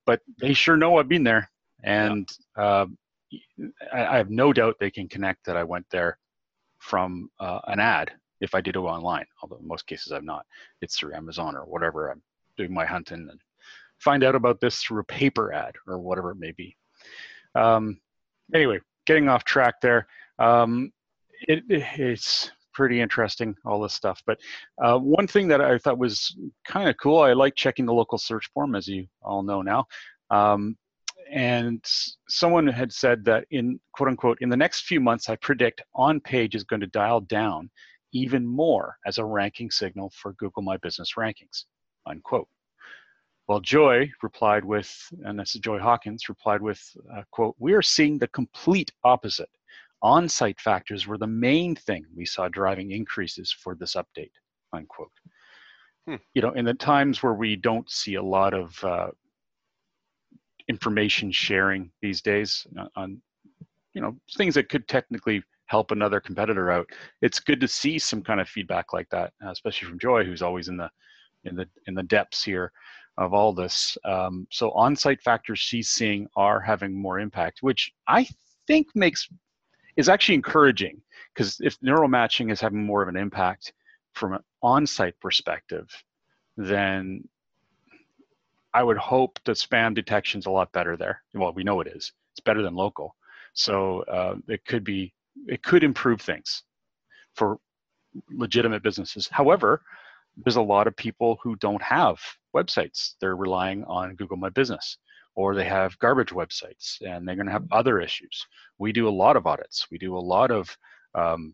But 0.06 0.22
they 0.39 0.53
sure 0.53 0.77
know 0.77 0.98
I've 0.98 1.10
been 1.10 1.24
there, 1.24 1.50
and 1.84 2.29
yeah. 2.58 2.63
uh, 2.63 2.86
I, 3.94 4.06
I, 4.06 4.17
have 4.17 4.29
no 4.29 4.53
doubt 4.53 4.77
they 4.79 4.91
can 4.91 5.08
connect 5.08 5.46
that 5.46 5.58
I 5.58 5.63
went 5.63 5.86
there 5.91 6.17
from 6.79 7.29
uh, 7.39 7.60
an 7.67 7.79
ad 7.79 8.12
if 8.39 8.56
I 8.56 8.62
did 8.62 8.75
it 8.75 8.79
online. 8.79 9.25
Although 9.41 9.58
in 9.58 9.67
most 9.67 9.88
cases 9.88 10.12
I've 10.12 10.24
not. 10.24 10.46
It's 10.82 10.98
through 10.98 11.15
Amazon 11.15 11.56
or 11.56 11.65
whatever. 11.65 12.10
I'm 12.10 12.22
doing 12.58 12.74
my 12.74 12.86
hunting 12.86 13.27
and 13.29 13.39
find 14.00 14.24
out 14.24 14.36
about 14.36 14.62
this 14.62 14.82
through 14.82 15.01
a 15.01 15.06
paper 15.06 15.53
ad 15.53 15.75
or 15.88 16.00
whatever 16.00 16.32
it 16.32 16.38
may 16.39 16.51
be. 16.51 16.75
Um, 17.56 18.00
anyway, 18.53 18.79
getting 19.06 19.27
off 19.29 19.44
track 19.44 19.75
there. 19.82 20.08
Um, 20.39 20.91
it, 21.48 21.63
it's 21.70 22.51
pretty 22.77 23.01
interesting, 23.01 23.55
all 23.65 23.81
this 23.81 23.96
stuff. 23.96 24.22
But 24.27 24.38
uh, 24.81 25.00
one 25.00 25.25
thing 25.25 25.48
that 25.48 25.62
I 25.62 25.79
thought 25.79 25.98
was 25.98 26.38
kind 26.63 26.88
of 26.88 26.96
cool, 26.98 27.19
I 27.19 27.34
like 27.34 27.55
checking 27.55 27.88
the 27.88 27.93
local 27.93 28.19
search 28.19 28.48
forum, 28.53 28.75
as 28.75 28.88
you 28.88 29.07
all 29.24 29.41
know 29.41 29.63
now. 29.63 29.86
Um, 30.29 30.77
and 31.31 31.84
someone 32.29 32.67
had 32.67 32.93
said 32.93 33.25
that 33.25 33.46
in 33.50 33.79
quote 33.93 34.10
unquote, 34.10 34.38
in 34.41 34.50
the 34.50 34.55
next 34.55 34.81
few 34.81 35.00
months, 35.00 35.27
I 35.27 35.36
predict 35.38 35.81
on 35.96 36.19
page 36.22 36.53
is 36.53 36.63
going 36.63 36.79
to 36.81 36.88
dial 36.88 37.19
down 37.22 37.72
even 38.13 38.46
more 38.46 38.96
as 39.07 39.17
a 39.17 39.25
ranking 39.25 39.72
signal 39.72 40.12
for 40.15 40.34
Google 40.34 40.62
My 40.62 40.77
Business 40.77 41.13
rankings, 41.17 41.65
unquote. 42.05 42.48
Well, 43.48 43.60
Joy 43.60 44.12
replied 44.22 44.63
with, 44.63 44.93
and 45.24 45.39
this 45.39 45.55
is 45.55 45.62
Joy 45.62 45.79
Hawkins, 45.79 46.29
replied 46.29 46.62
with, 46.62 46.81
uh, 47.15 47.24
quote, 47.31 47.55
we 47.57 47.74
are 47.74 47.81
seeing 47.81 48.19
the 48.19 48.27
complete 48.27 48.91
opposite 49.03 49.50
on-site 50.01 50.59
factors 50.59 51.07
were 51.07 51.17
the 51.17 51.27
main 51.27 51.75
thing 51.75 52.05
we 52.15 52.25
saw 52.25 52.47
driving 52.47 52.91
increases 52.91 53.51
for 53.51 53.75
this 53.75 53.95
update, 53.95 54.31
unquote. 54.73 55.11
Hmm. 56.07 56.15
You 56.33 56.41
know, 56.41 56.51
in 56.51 56.65
the 56.65 56.73
times 56.73 57.21
where 57.21 57.33
we 57.33 57.55
don't 57.55 57.89
see 57.89 58.15
a 58.15 58.23
lot 58.23 58.53
of 58.53 58.83
uh, 58.83 59.09
information 60.69 61.31
sharing 61.31 61.91
these 62.01 62.21
days 62.21 62.65
on 62.95 63.21
you 63.93 64.01
know 64.01 64.15
things 64.37 64.55
that 64.55 64.69
could 64.69 64.87
technically 64.87 65.41
help 65.65 65.91
another 65.91 66.19
competitor 66.19 66.71
out. 66.71 66.87
It's 67.21 67.39
good 67.39 67.59
to 67.59 67.67
see 67.67 67.99
some 67.99 68.21
kind 68.21 68.39
of 68.39 68.47
feedback 68.47 68.93
like 68.93 69.09
that, 69.09 69.33
especially 69.41 69.89
from 69.89 69.99
Joy, 69.99 70.23
who's 70.23 70.41
always 70.41 70.69
in 70.69 70.77
the 70.77 70.89
in 71.43 71.55
the 71.55 71.67
in 71.87 71.93
the 71.93 72.03
depths 72.03 72.43
here 72.43 72.71
of 73.17 73.33
all 73.33 73.53
this. 73.53 73.97
Um, 74.05 74.47
so 74.51 74.71
on-site 74.71 75.21
factors 75.21 75.59
she's 75.59 75.89
seeing 75.89 76.27
are 76.35 76.59
having 76.59 76.93
more 76.93 77.19
impact, 77.19 77.59
which 77.61 77.91
I 78.07 78.27
think 78.67 78.87
makes 78.95 79.27
is 79.97 80.07
actually 80.07 80.35
encouraging 80.35 81.01
because 81.33 81.59
if 81.61 81.77
neural 81.81 82.07
matching 82.07 82.49
is 82.49 82.61
having 82.61 82.83
more 82.83 83.01
of 83.01 83.09
an 83.09 83.17
impact 83.17 83.73
from 84.13 84.33
an 84.33 84.39
on-site 84.63 85.19
perspective, 85.19 85.87
then 86.55 87.27
I 88.73 88.83
would 88.83 88.97
hope 88.97 89.39
that 89.45 89.57
spam 89.57 89.93
detection's 89.93 90.45
a 90.45 90.51
lot 90.51 90.71
better 90.71 90.95
there. 90.95 91.21
Well, 91.33 91.53
we 91.53 91.63
know 91.63 91.81
it 91.81 91.87
is. 91.87 92.11
It's 92.31 92.39
better 92.39 92.61
than 92.61 92.75
local. 92.75 93.15
So 93.53 94.01
uh, 94.03 94.35
it 94.47 94.65
could 94.65 94.83
be, 94.83 95.13
it 95.47 95.63
could 95.63 95.83
improve 95.83 96.21
things 96.21 96.63
for 97.35 97.59
legitimate 98.31 98.83
businesses. 98.83 99.27
However, 99.27 99.81
there's 100.43 100.55
a 100.55 100.61
lot 100.61 100.87
of 100.87 100.95
people 100.95 101.39
who 101.41 101.55
don't 101.55 101.81
have 101.81 102.19
websites. 102.55 103.15
They're 103.19 103.35
relying 103.35 103.83
on 103.85 104.15
Google 104.15 104.37
My 104.37 104.49
Business 104.49 104.97
or 105.38 105.53
they 105.53 105.63
have 105.63 105.98
garbage 106.00 106.32
websites 106.32 107.00
and 107.01 107.25
they're 107.25 107.36
going 107.36 107.46
to 107.46 107.51
have 107.51 107.72
other 107.72 108.01
issues. 108.01 108.44
We 108.79 108.91
do 108.91 109.08
a 109.08 109.17
lot 109.24 109.38
of 109.38 109.46
audits. 109.46 109.86
We 109.91 110.00
do 110.00 110.17
a 110.17 110.20
lot 110.20 110.50
of 110.50 110.75
um, 111.13 111.53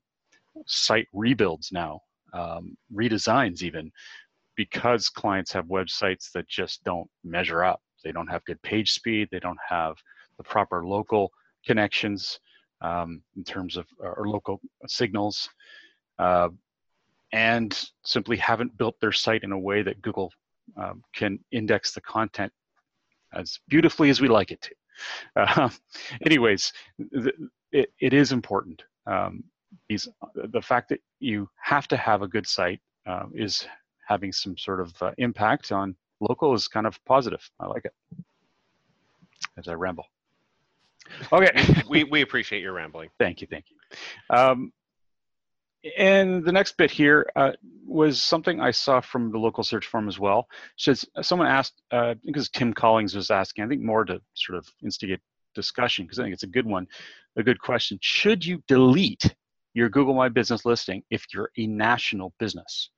site 0.66 1.10
rebuilds 1.12 1.70
now, 1.74 2.00
um, 2.34 2.78
redesigns 2.96 3.62
even, 3.62 3.92
because 4.56 5.10
clients 5.10 5.52
have 5.52 5.66
websites 5.66 6.32
that 6.32 6.48
just 6.48 6.82
don't 6.86 7.10
measure 7.25 7.66
up. 7.66 7.82
They 8.06 8.13
don't 8.13 8.28
have 8.28 8.46
good 8.46 8.62
page 8.62 8.94
speed. 8.94 9.28
They 9.32 9.40
don't 9.42 9.60
have 9.68 9.98
the 10.38 10.44
proper 10.44 10.86
local 10.86 11.30
connections 11.66 12.40
um, 12.82 13.22
in 13.36 13.44
terms 13.44 13.75
of 13.75 13.86
or 14.00 14.30
local 14.30 14.62
signals. 14.88 15.50
Uh, 16.18 16.50
and 17.34 17.90
simply 18.06 18.38
haven't 18.38 18.78
built 18.78 18.96
their 19.02 19.12
site 19.12 19.44
in 19.44 19.52
a 19.52 19.60
way 19.60 19.82
that 19.82 20.02
Google 20.02 20.32
um, 20.78 21.04
can 21.13 21.40
index 21.52 21.92
the 21.92 22.02
content 22.02 22.54
as 23.36 23.60
beautifully 23.68 24.10
as 24.10 24.22
we 24.22 24.28
like 24.28 24.52
it 24.52 24.62
to. 24.62 24.75
Uh, 25.36 25.70
anyways, 26.25 26.72
it, 27.72 27.90
it 28.00 28.13
is 28.13 28.32
important. 28.32 28.84
Um, 29.08 29.44
these, 29.90 30.08
the 30.36 30.62
fact 30.62 30.90
that 30.90 31.00
you 31.20 31.50
have 31.62 31.88
to 31.88 31.98
have 31.98 32.22
a 32.22 32.28
good 32.28 32.48
site 32.48 32.80
uh, 33.08 33.25
is 33.34 33.68
having 34.08 34.32
some 34.32 34.58
sort 34.58 34.80
of 34.80 34.94
uh, 35.02 35.12
impact 35.18 35.72
on 35.72 35.96
local 36.20 36.54
is 36.54 36.68
kind 36.68 36.86
of 36.86 37.04
positive. 37.06 37.42
I 37.60 37.68
like 37.68 37.86
it. 37.86 37.94
As 39.58 39.68
I 39.68 39.74
ramble. 39.74 40.06
Okay. 41.32 41.84
we, 41.90 42.04
we 42.06 42.22
appreciate 42.28 42.62
your 42.62 42.74
rambling. 42.74 43.10
Thank 43.20 43.42
you. 43.42 43.48
Thank 43.50 43.66
you. 43.70 44.36
Um, 44.36 44.72
and 45.98 46.44
the 46.44 46.52
next 46.52 46.78
bit 46.78 46.92
here 46.92 47.30
uh, 47.36 47.52
was 47.86 48.22
something 48.22 48.60
I 48.60 48.72
saw 48.72 49.02
from 49.02 49.32
the 49.32 49.38
local 49.38 49.63
search 49.63 49.86
forum 49.88 50.08
as 50.08 50.20
well. 50.20 50.48
Says 50.78 51.06
someone 51.22 51.48
asked, 51.48 51.82
uh, 51.92 52.16
was 52.34 52.50
Tim 52.50 52.74
Collings 52.74 53.16
was 53.16 53.30
asking, 53.30 53.66
I 53.66 53.68
think 53.68 53.82
more 53.82 54.06
to 54.06 54.22
sort 54.34 54.58
of 54.58 54.68
instigate 54.84 55.20
discussion 55.54 56.06
because 56.06 56.20
I 56.20 56.24
think 56.24 56.34
it's 56.34 56.44
a 56.44 56.48
good 56.48 56.66
one, 56.66 56.88
a 57.36 57.44
good 57.44 57.60
question. 57.60 58.00
Should 58.02 58.46
you 58.46 58.63
delete 58.68 59.36
your 59.74 59.90
Google 59.90 60.13
My 60.13 60.30
Business 60.30 60.66
listing 60.66 61.04
if 61.10 61.25
you're 61.34 61.52
a 61.58 61.68
national 61.68 62.34
business? 62.40 62.90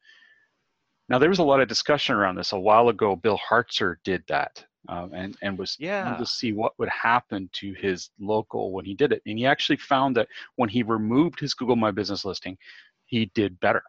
Now 1.10 1.20
there 1.20 1.30
was 1.30 1.39
a 1.39 1.44
lot 1.44 1.62
of 1.62 1.68
discussion 1.68 2.15
around 2.15 2.36
this 2.36 2.51
a 2.51 2.60
while 2.60 2.89
ago. 2.89 3.15
Bill 3.15 3.39
Hartzer 3.50 3.96
did 4.04 4.24
that 4.27 4.63
um, 4.89 5.12
and 5.13 5.38
and 5.42 5.58
was 5.58 5.75
yeah. 5.80 6.15
to 6.18 6.25
see 6.25 6.51
what 6.54 6.77
would 6.77 6.89
happen 6.89 7.50
to 7.54 7.74
his 7.74 8.10
local 8.20 8.72
when 8.72 8.86
he 8.86 8.94
did 8.94 9.12
it. 9.12 9.22
And 9.25 9.38
he 9.38 9.46
actually 9.46 9.77
found 9.77 10.15
that 10.18 10.27
when 10.56 10.70
he 10.70 10.84
removed 10.84 11.39
his 11.39 11.54
Google 11.54 11.75
My 11.75 11.92
Business 11.92 12.25
listing, 12.25 12.58
he 13.06 13.25
did 13.34 13.60
better. 13.60 13.84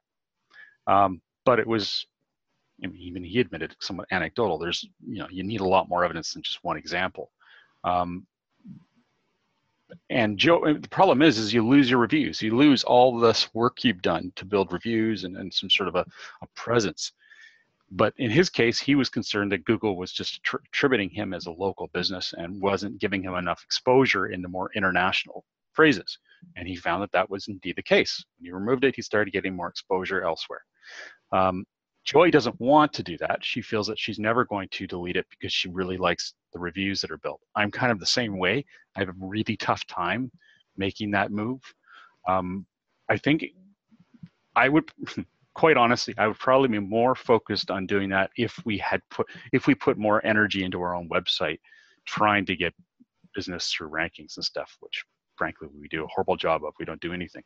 Um, 0.87 1.21
but 1.45 1.59
it 1.59 1.67
was 1.67 2.07
I 2.83 2.89
mean, 2.89 3.01
even 3.01 3.25
he 3.25 3.41
admitted 3.41 3.75
somewhat 3.81 4.09
anecdotal. 4.11 4.59
There's 4.59 4.87
you 5.07 5.19
know 5.19 5.29
you 5.31 5.43
need 5.43 5.61
a 5.61 5.69
lot 5.69 5.89
more 5.89 6.05
evidence 6.05 6.33
than 6.33 6.43
just 6.43 6.63
one 6.63 6.77
example. 6.77 7.31
Um, 7.85 8.27
and 10.11 10.37
Joe, 10.37 10.75
the 10.75 10.89
problem 10.89 11.23
is, 11.23 11.39
is 11.39 11.55
you 11.55 11.67
lose 11.67 11.89
your 11.89 12.01
reviews. 12.01 12.43
You 12.43 12.57
lose 12.57 12.83
all 12.85 13.19
this 13.19 13.55
work 13.55 13.85
you've 13.85 14.03
done 14.03 14.33
to 14.37 14.45
build 14.45 14.73
reviews 14.73 15.25
and, 15.25 15.37
and 15.37 15.53
some 15.53 15.71
sort 15.71 15.89
of 15.89 15.95
a, 15.95 16.05
a 16.43 16.47
presence. 16.55 17.13
But 17.91 18.15
in 18.17 18.31
his 18.31 18.51
case, 18.51 18.81
he 18.81 18.95
was 18.95 19.09
concerned 19.09 19.53
that 19.53 19.65
Google 19.65 19.97
was 19.97 20.13
just 20.13 20.43
tr- 20.43 20.57
attributing 20.69 21.11
him 21.11 21.33
as 21.33 21.47
a 21.47 21.53
local 21.53 21.89
business 21.93 22.35
and 22.37 22.61
wasn't 22.61 22.99
giving 22.99 23.23
him 23.23 23.35
enough 23.35 23.63
exposure 23.65 24.27
into 24.27 24.49
more 24.49 24.71
international 24.75 25.45
phrases. 25.73 26.19
And 26.57 26.67
he 26.67 26.75
found 26.75 27.03
that 27.03 27.13
that 27.13 27.31
was 27.31 27.49
indeed 27.49 27.77
the 27.77 27.83
case. 27.83 28.25
When 28.39 28.47
he 28.47 28.53
removed 28.53 28.85
it, 28.85 28.97
he 28.97 29.03
started 29.03 29.31
getting 29.33 29.55
more 29.55 29.69
exposure 29.69 30.23
elsewhere. 30.23 30.63
Um, 31.33 31.65
Joy 32.05 32.31
doesn't 32.31 32.61
want 32.61 32.93
to 32.95 33.03
do 33.03 33.17
that. 33.19 33.45
She 33.45 33.61
feels 33.61 33.87
that 33.89 33.99
she's 33.99 34.19
never 34.19 34.45
going 34.45 34.69
to 34.71 34.87
delete 34.87 35.17
it 35.17 35.27
because 35.29 35.53
she 35.53 35.69
really 35.69 35.97
likes 35.97 36.35
the 36.53 36.59
reviews 36.59 37.01
that 37.01 37.11
are 37.11 37.19
built. 37.19 37.41
I'm 37.57 37.71
kind 37.71 37.91
of 37.91 37.99
the 37.99 38.07
same 38.07 38.39
way. 38.39 38.65
I 38.95 39.01
have 39.01 39.09
a 39.09 39.15
really 39.19 39.57
tough 39.57 39.85
time 39.87 40.31
making 40.77 41.11
that 41.13 41.33
move. 41.33 41.61
Um, 42.29 42.65
I 43.09 43.17
think 43.17 43.45
I 44.55 44.69
would 44.69 44.91
quite 45.57 45.79
honestly, 45.79 46.15
I 46.19 46.27
would 46.27 46.39
probably 46.39 46.69
be 46.69 46.79
more 46.79 47.15
focused 47.15 47.71
on 47.71 47.87
doing 47.87 48.11
that 48.11 48.31
if 48.37 48.61
we 48.67 48.77
had 48.77 49.01
put 49.11 49.27
if 49.53 49.67
we 49.67 49.75
put 49.75 49.97
more 49.97 50.25
energy 50.25 50.65
into 50.65 50.81
our 50.83 50.95
own 50.95 51.09
website, 51.09 51.59
trying 52.05 52.45
to 52.47 52.57
get 52.57 52.75
business 53.35 53.73
through 53.73 53.89
rankings 53.89 54.37
and 54.37 54.45
stuff, 54.45 54.77
which 54.81 55.03
frankly 55.37 55.69
we 55.81 55.89
do 55.89 56.05
a 56.05 56.09
horrible 56.09 56.37
job 56.37 56.63
of. 56.63 56.75
We 56.79 56.85
don't 56.85 57.01
do 57.01 57.15
anything. 57.15 57.43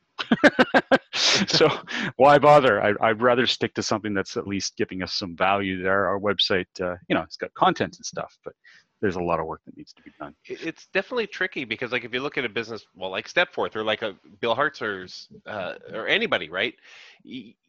so 1.14 1.68
why 2.16 2.38
bother? 2.38 2.82
I, 2.82 3.12
would 3.12 3.22
rather 3.22 3.46
stick 3.46 3.74
to 3.74 3.82
something 3.82 4.12
that's 4.12 4.36
at 4.36 4.46
least 4.46 4.76
giving 4.76 5.04
us 5.04 5.14
some 5.14 5.36
value 5.36 5.80
there. 5.80 6.08
Our 6.08 6.18
website, 6.18 6.66
uh, 6.80 6.96
you 7.08 7.14
know, 7.14 7.22
it's 7.22 7.36
got 7.36 7.54
content 7.54 7.96
and 7.96 8.06
stuff, 8.06 8.36
but 8.44 8.54
there's 9.00 9.16
a 9.16 9.23
lot 9.23 9.40
of 9.40 9.47
work 9.47 9.62
that 9.64 9.76
needs 9.76 9.92
to 9.95 10.02
be 10.02 10.11
done. 10.19 10.35
It's 10.45 10.87
definitely 10.92 11.26
tricky 11.26 11.64
because, 11.64 11.92
like, 11.92 12.04
if 12.04 12.12
you 12.12 12.21
look 12.21 12.37
at 12.37 12.45
a 12.45 12.49
business, 12.49 12.85
well, 12.95 13.11
like 13.11 13.28
Stepforth 13.28 13.75
or 13.76 13.83
like 13.83 14.02
a 14.02 14.14
Bill 14.40 14.54
Hartzer's 14.54 15.28
uh, 15.47 15.75
or 15.92 16.07
anybody, 16.07 16.50
right? 16.50 16.75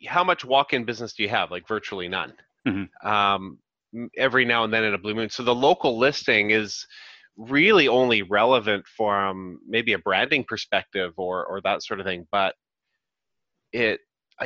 How 0.07 0.23
much 0.23 0.43
walk-in 0.43 0.83
business 0.83 1.13
do 1.13 1.23
you 1.23 1.29
have? 1.29 1.51
Like, 1.51 1.67
virtually 1.67 2.07
none. 2.07 2.33
Mm-hmm. 2.67 3.07
Um, 3.07 3.59
every 4.17 4.45
now 4.45 4.63
and 4.63 4.73
then 4.73 4.83
in 4.83 4.93
a 4.93 4.97
blue 4.97 5.15
moon. 5.15 5.29
So 5.29 5.43
the 5.43 5.55
local 5.55 5.97
listing 5.97 6.51
is 6.51 6.85
really 7.37 7.87
only 7.87 8.21
relevant 8.23 8.85
from 8.85 9.59
maybe 9.67 9.93
a 9.93 9.99
branding 9.99 10.43
perspective 10.43 11.13
or 11.17 11.45
or 11.45 11.61
that 11.61 11.83
sort 11.83 11.99
of 11.99 12.05
thing. 12.05 12.27
But 12.31 12.55
it, 13.71 14.01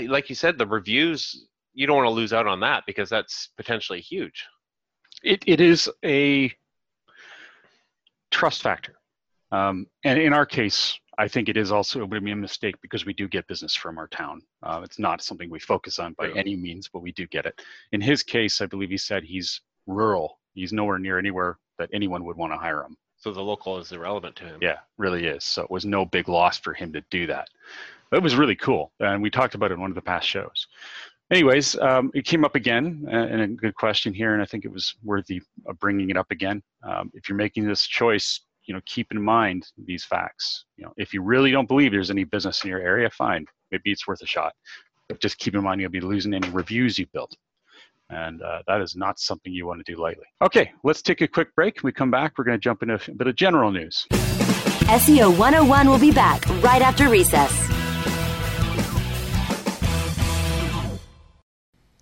like 0.07 0.29
you 0.29 0.35
said, 0.35 0.57
the 0.57 0.67
reviews 0.67 1.47
you 1.73 1.87
don't 1.87 1.97
want 1.97 2.07
to 2.07 2.11
lose 2.11 2.33
out 2.33 2.47
on 2.47 2.61
that 2.61 2.83
because 2.87 3.09
that's 3.09 3.49
potentially 3.57 4.01
huge. 4.01 4.45
It 5.23 5.43
it 5.45 5.61
is 5.61 5.89
a 6.03 6.51
trust 8.35 8.61
factor. 8.61 8.95
Um, 9.51 9.87
and 10.03 10.19
in 10.19 10.33
our 10.33 10.45
case, 10.45 10.99
I 11.17 11.29
think 11.29 11.47
it 11.47 11.55
is 11.55 11.71
also 11.71 12.01
it 12.01 12.09
would 12.09 12.23
be 12.23 12.31
a 12.31 12.35
mistake 12.35 12.75
because 12.81 13.05
we 13.05 13.13
do 13.13 13.29
get 13.29 13.47
business 13.47 13.73
from 13.73 13.97
our 13.97 14.07
town. 14.09 14.41
Uh, 14.61 14.81
it's 14.83 14.99
not 14.99 15.23
something 15.23 15.49
we 15.49 15.59
focus 15.59 15.99
on 15.99 16.13
by 16.17 16.27
yeah. 16.27 16.33
any 16.35 16.57
means, 16.57 16.89
but 16.91 16.99
we 16.99 17.13
do 17.13 17.25
get 17.27 17.45
it. 17.45 17.61
In 17.93 18.01
his 18.01 18.23
case, 18.23 18.59
I 18.59 18.65
believe 18.65 18.89
he 18.89 18.97
said 18.97 19.23
he's 19.23 19.61
rural. 19.87 20.39
He's 20.53 20.73
nowhere 20.73 20.99
near 20.99 21.17
anywhere 21.17 21.57
that 21.79 21.89
anyone 21.93 22.25
would 22.25 22.35
want 22.35 22.51
to 22.51 22.57
hire 22.57 22.81
him. 22.83 22.97
So 23.15 23.31
the 23.31 23.41
local 23.41 23.77
is 23.79 23.93
irrelevant 23.93 24.35
to 24.37 24.43
him. 24.43 24.59
Yeah, 24.61 24.79
really 24.97 25.25
is. 25.25 25.45
So 25.45 25.63
it 25.63 25.71
was 25.71 25.85
no 25.85 26.03
big 26.05 26.27
loss 26.27 26.57
for 26.57 26.73
him 26.73 26.91
to 26.91 27.01
do 27.09 27.25
that. 27.27 27.47
It 28.11 28.21
was 28.21 28.35
really 28.35 28.55
cool, 28.55 28.91
and 28.99 29.21
we 29.21 29.29
talked 29.29 29.55
about 29.55 29.71
it 29.71 29.75
in 29.75 29.81
one 29.81 29.91
of 29.91 29.95
the 29.95 30.01
past 30.01 30.27
shows 30.27 30.67
anyways, 31.31 31.77
um, 31.79 32.11
it 32.13 32.25
came 32.25 32.45
up 32.45 32.55
again, 32.55 33.05
and 33.09 33.41
a 33.41 33.47
good 33.47 33.75
question 33.75 34.13
here, 34.13 34.33
and 34.33 34.41
I 34.41 34.45
think 34.45 34.65
it 34.65 34.71
was 34.71 34.95
worthy 35.03 35.41
of 35.65 35.79
bringing 35.79 36.09
it 36.09 36.17
up 36.17 36.31
again. 36.31 36.61
Um, 36.83 37.11
if 37.13 37.29
you're 37.29 37.37
making 37.37 37.67
this 37.67 37.85
choice, 37.85 38.41
you 38.65 38.73
know, 38.73 38.81
keep 38.85 39.11
in 39.11 39.21
mind 39.21 39.67
these 39.85 40.03
facts. 40.03 40.65
You 40.77 40.85
know, 40.85 40.93
if 40.97 41.13
you 41.13 41.21
really 41.21 41.51
don't 41.51 41.67
believe 41.67 41.91
there's 41.91 42.11
any 42.11 42.23
business 42.23 42.63
in 42.63 42.69
your 42.69 42.79
area, 42.79 43.09
fine, 43.09 43.45
maybe 43.71 43.91
it's 43.91 44.07
worth 44.07 44.21
a 44.21 44.25
shot. 44.25 44.53
But 45.07 45.19
just 45.19 45.37
keep 45.37 45.53
in 45.53 45.63
mind 45.63 45.81
you'll 45.81 45.91
be 45.91 46.01
losing 46.01 46.33
any 46.33 46.49
reviews 46.49 46.97
you 46.97 47.05
built. 47.13 47.35
And 48.09 48.41
uh, 48.41 48.61
that 48.67 48.81
is 48.81 48.95
not 48.95 49.19
something 49.19 49.51
you 49.51 49.65
want 49.65 49.83
to 49.83 49.91
do 49.91 49.99
lightly. 49.99 50.25
Okay, 50.41 50.71
let's 50.83 51.01
take 51.01 51.21
a 51.21 51.27
quick 51.27 51.53
break. 51.55 51.81
When 51.81 51.89
we 51.89 51.93
come 51.93 52.11
back, 52.11 52.37
we're 52.37 52.43
going 52.43 52.57
to 52.57 52.61
jump 52.61 52.83
into 52.83 52.95
a 52.95 53.15
bit 53.15 53.27
of 53.27 53.35
general 53.35 53.71
news. 53.71 54.05
SEO 54.11 55.35
101 55.37 55.89
will 55.89 55.99
be 55.99 56.11
back 56.11 56.47
right 56.63 56.81
after 56.81 57.09
recess. 57.09 57.74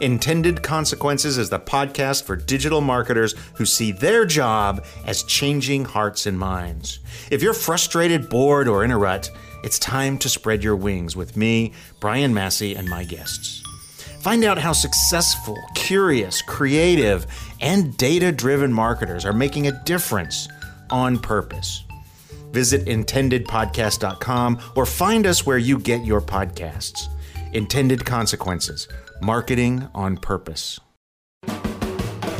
Intended 0.00 0.62
Consequences 0.62 1.38
is 1.38 1.48
the 1.48 1.58
podcast 1.58 2.24
for 2.24 2.36
digital 2.36 2.82
marketers 2.82 3.34
who 3.54 3.64
see 3.64 3.92
their 3.92 4.26
job 4.26 4.84
as 5.06 5.22
changing 5.22 5.86
hearts 5.86 6.26
and 6.26 6.38
minds. 6.38 6.98
If 7.30 7.42
you're 7.42 7.54
frustrated, 7.54 8.28
bored, 8.28 8.68
or 8.68 8.84
in 8.84 8.90
a 8.90 8.98
rut, 8.98 9.30
it's 9.64 9.78
time 9.78 10.18
to 10.18 10.28
spread 10.28 10.62
your 10.62 10.76
wings 10.76 11.16
with 11.16 11.34
me, 11.36 11.72
Brian 11.98 12.34
Massey, 12.34 12.74
and 12.74 12.88
my 12.88 13.04
guests. 13.04 13.62
Find 14.20 14.44
out 14.44 14.58
how 14.58 14.72
successful, 14.72 15.56
curious, 15.74 16.42
creative, 16.42 17.26
and 17.62 17.96
data 17.96 18.32
driven 18.32 18.72
marketers 18.72 19.24
are 19.24 19.32
making 19.32 19.66
a 19.66 19.84
difference 19.84 20.46
on 20.90 21.18
purpose. 21.18 21.84
Visit 22.52 22.84
intendedpodcast.com 22.84 24.60
or 24.74 24.84
find 24.84 25.26
us 25.26 25.46
where 25.46 25.58
you 25.58 25.78
get 25.78 26.04
your 26.04 26.20
podcasts. 26.20 27.08
Intended 27.54 28.04
Consequences 28.04 28.88
Marketing 29.20 29.88
on 29.94 30.16
Purpose. 30.16 30.80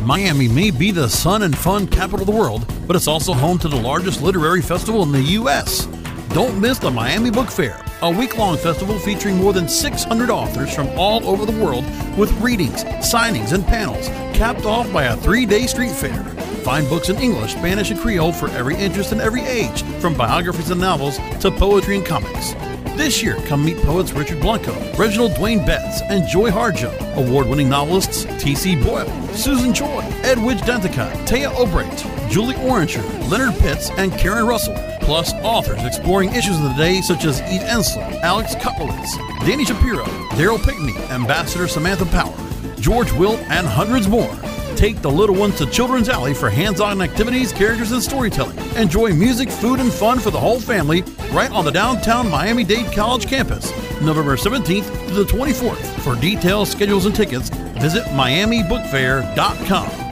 Miami 0.02 0.46
may 0.46 0.70
be 0.70 0.90
the 0.90 1.08
sun 1.08 1.42
and 1.42 1.56
fun 1.56 1.86
capital 1.86 2.20
of 2.20 2.26
the 2.26 2.32
world, 2.32 2.66
but 2.86 2.94
it's 2.94 3.08
also 3.08 3.32
home 3.32 3.58
to 3.58 3.68
the 3.68 3.76
largest 3.76 4.22
literary 4.22 4.62
festival 4.62 5.02
in 5.02 5.10
the 5.10 5.20
U.S. 5.20 5.86
Don't 6.28 6.60
miss 6.60 6.78
the 6.78 6.90
Miami 6.90 7.30
Book 7.30 7.50
Fair, 7.50 7.82
a 8.02 8.10
week 8.10 8.36
long 8.36 8.56
festival 8.56 8.98
featuring 8.98 9.36
more 9.36 9.52
than 9.52 9.68
600 9.68 10.30
authors 10.30 10.74
from 10.74 10.88
all 10.98 11.26
over 11.26 11.46
the 11.46 11.64
world 11.64 11.84
with 12.16 12.30
readings, 12.40 12.84
signings, 12.84 13.52
and 13.52 13.66
panels, 13.66 14.08
capped 14.36 14.64
off 14.64 14.92
by 14.92 15.04
a 15.04 15.16
three 15.16 15.46
day 15.46 15.66
street 15.66 15.92
fair. 15.92 16.22
Find 16.62 16.88
books 16.88 17.08
in 17.08 17.16
English, 17.16 17.52
Spanish, 17.52 17.90
and 17.90 17.98
Creole 17.98 18.32
for 18.32 18.50
every 18.50 18.76
interest 18.76 19.12
and 19.12 19.20
every 19.20 19.42
age, 19.42 19.82
from 20.00 20.14
biographies 20.14 20.70
and 20.70 20.80
novels 20.80 21.18
to 21.40 21.50
poetry 21.50 21.96
and 21.96 22.06
comics. 22.06 22.54
This 22.96 23.22
year, 23.22 23.36
come 23.46 23.62
meet 23.62 23.76
poets 23.82 24.12
Richard 24.12 24.40
Blanco, 24.40 24.72
Reginald 24.96 25.32
Dwayne 25.32 25.64
Betts, 25.66 26.00
and 26.08 26.26
Joy 26.26 26.50
Harjo, 26.50 26.90
award 27.18 27.46
winning 27.46 27.68
novelists 27.68 28.24
T.C. 28.42 28.74
Boyle, 28.74 29.06
Susan 29.34 29.74
Choi, 29.74 30.00
Edwidge 30.24 30.62
Danticat, 30.62 31.12
Téa 31.26 31.52
Obreht, 31.56 32.30
Julie 32.30 32.54
Orringer, 32.54 33.04
Leonard 33.30 33.54
Pitts, 33.60 33.90
and 33.98 34.10
Karen 34.12 34.46
Russell, 34.46 34.74
plus 35.02 35.34
authors 35.44 35.84
exploring 35.84 36.34
issues 36.34 36.56
of 36.56 36.62
the 36.62 36.74
day 36.78 37.02
such 37.02 37.26
as 37.26 37.42
Eve 37.42 37.60
Ensler, 37.60 38.18
Alex 38.22 38.54
Kotlowitz, 38.54 39.12
Dani 39.40 39.66
Shapiro, 39.66 40.04
Darryl 40.30 40.58
Pinckney, 40.64 40.96
Ambassador 41.10 41.68
Samantha 41.68 42.06
Power, 42.06 42.34
George 42.80 43.12
Will, 43.12 43.36
and 43.50 43.66
hundreds 43.66 44.08
more. 44.08 44.34
Take 44.76 45.00
the 45.00 45.10
little 45.10 45.34
ones 45.34 45.56
to 45.56 45.64
Children's 45.64 46.10
Alley 46.10 46.34
for 46.34 46.50
hands 46.50 46.82
on 46.82 47.00
activities, 47.00 47.50
characters, 47.50 47.92
and 47.92 48.02
storytelling. 48.02 48.58
Enjoy 48.76 49.10
music, 49.10 49.48
food, 49.50 49.80
and 49.80 49.90
fun 49.90 50.18
for 50.18 50.30
the 50.30 50.38
whole 50.38 50.60
family 50.60 51.02
right 51.32 51.50
on 51.50 51.64
the 51.64 51.70
downtown 51.70 52.30
Miami 52.30 52.62
Dade 52.62 52.92
College 52.92 53.26
campus, 53.26 53.70
November 54.02 54.36
17th 54.36 55.08
to 55.08 55.14
the 55.14 55.24
24th. 55.24 55.82
For 56.00 56.14
details, 56.20 56.70
schedules, 56.70 57.06
and 57.06 57.16
tickets, 57.16 57.48
visit 57.48 58.04
MiamiBookFair.com. 58.08 60.02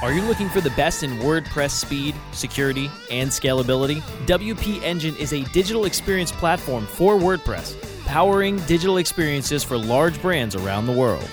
Are 0.00 0.12
you 0.12 0.22
looking 0.22 0.48
for 0.48 0.60
the 0.60 0.70
best 0.70 1.02
in 1.02 1.18
WordPress 1.18 1.72
speed, 1.72 2.14
security, 2.30 2.88
and 3.10 3.28
scalability? 3.28 4.02
WP 4.26 4.80
Engine 4.82 5.16
is 5.16 5.32
a 5.32 5.42
digital 5.46 5.84
experience 5.84 6.30
platform 6.30 6.86
for 6.86 7.18
WordPress 7.18 7.87
powering 8.08 8.56
digital 8.60 8.96
experiences 8.96 9.62
for 9.62 9.76
large 9.76 10.20
brands 10.22 10.56
around 10.56 10.86
the 10.86 10.92
world. 10.92 11.28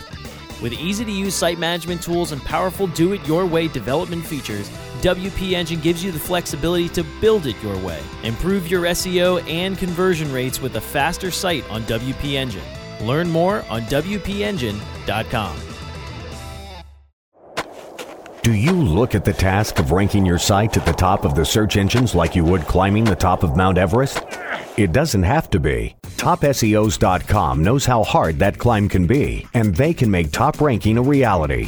With 0.62 0.74
easy 0.74 1.06
to 1.06 1.12
use 1.12 1.34
site 1.34 1.58
management 1.58 2.04
tools 2.04 2.34
and 2.34 2.42
powerful 2.44 2.88
do 2.88 3.14
it 3.14 3.26
your 3.26 3.46
way 3.46 3.70
development 3.70 4.26
features, 4.26 4.70
WP 5.02 5.54
Engine 5.54 5.80
gives 5.80 6.04
you 6.04 6.12
the 6.12 6.20
flexibility 6.20 6.90
to 6.90 7.04
build 7.22 7.46
it 7.46 7.56
your 7.64 7.78
way. 7.78 8.02
Improve 8.24 8.70
your 8.70 8.84
SEO 8.84 9.42
and 9.50 9.78
conversion 9.78 10.30
rates 10.34 10.62
with 10.62 10.76
a 10.76 10.82
faster 10.82 11.32
site 11.32 11.64
on 11.70 11.84
WP 11.84 12.34
Engine. 12.34 12.64
Learn 13.02 13.30
more 13.30 13.64
on 13.70 13.84
WPEngine.com. 13.84 15.58
Do 18.42 18.54
you 18.54 18.74
look 18.74 19.16
at 19.16 19.24
the 19.24 19.34
task 19.34 19.80
of 19.80 19.92
ranking 19.92 20.26
your 20.26 20.40
site 20.40 20.76
at 20.76 20.86
the 20.86 20.94
top 20.94 21.24
of 21.24 21.36
the 21.36 21.46
search 21.46 21.78
engines 21.78 22.14
like 22.14 22.36
you 22.36 22.44
would 22.44 22.62
climbing 22.64 23.06
the 23.06 23.16
top 23.16 23.44
of 23.44 23.56
Mount 23.56 23.78
Everest? 23.78 24.22
It 24.78 24.92
doesn't 24.92 25.24
have 25.24 25.50
to 25.52 25.60
be. 25.60 25.96
TopSEOs.com 26.18 27.64
knows 27.64 27.86
how 27.86 28.04
hard 28.04 28.40
that 28.40 28.58
climb 28.58 28.90
can 28.90 29.06
be, 29.06 29.46
and 29.54 29.76
they 29.76 29.94
can 29.94 30.10
make 30.10 30.32
top 30.32 30.60
ranking 30.62 30.98
a 30.98 31.02
reality. 31.02 31.68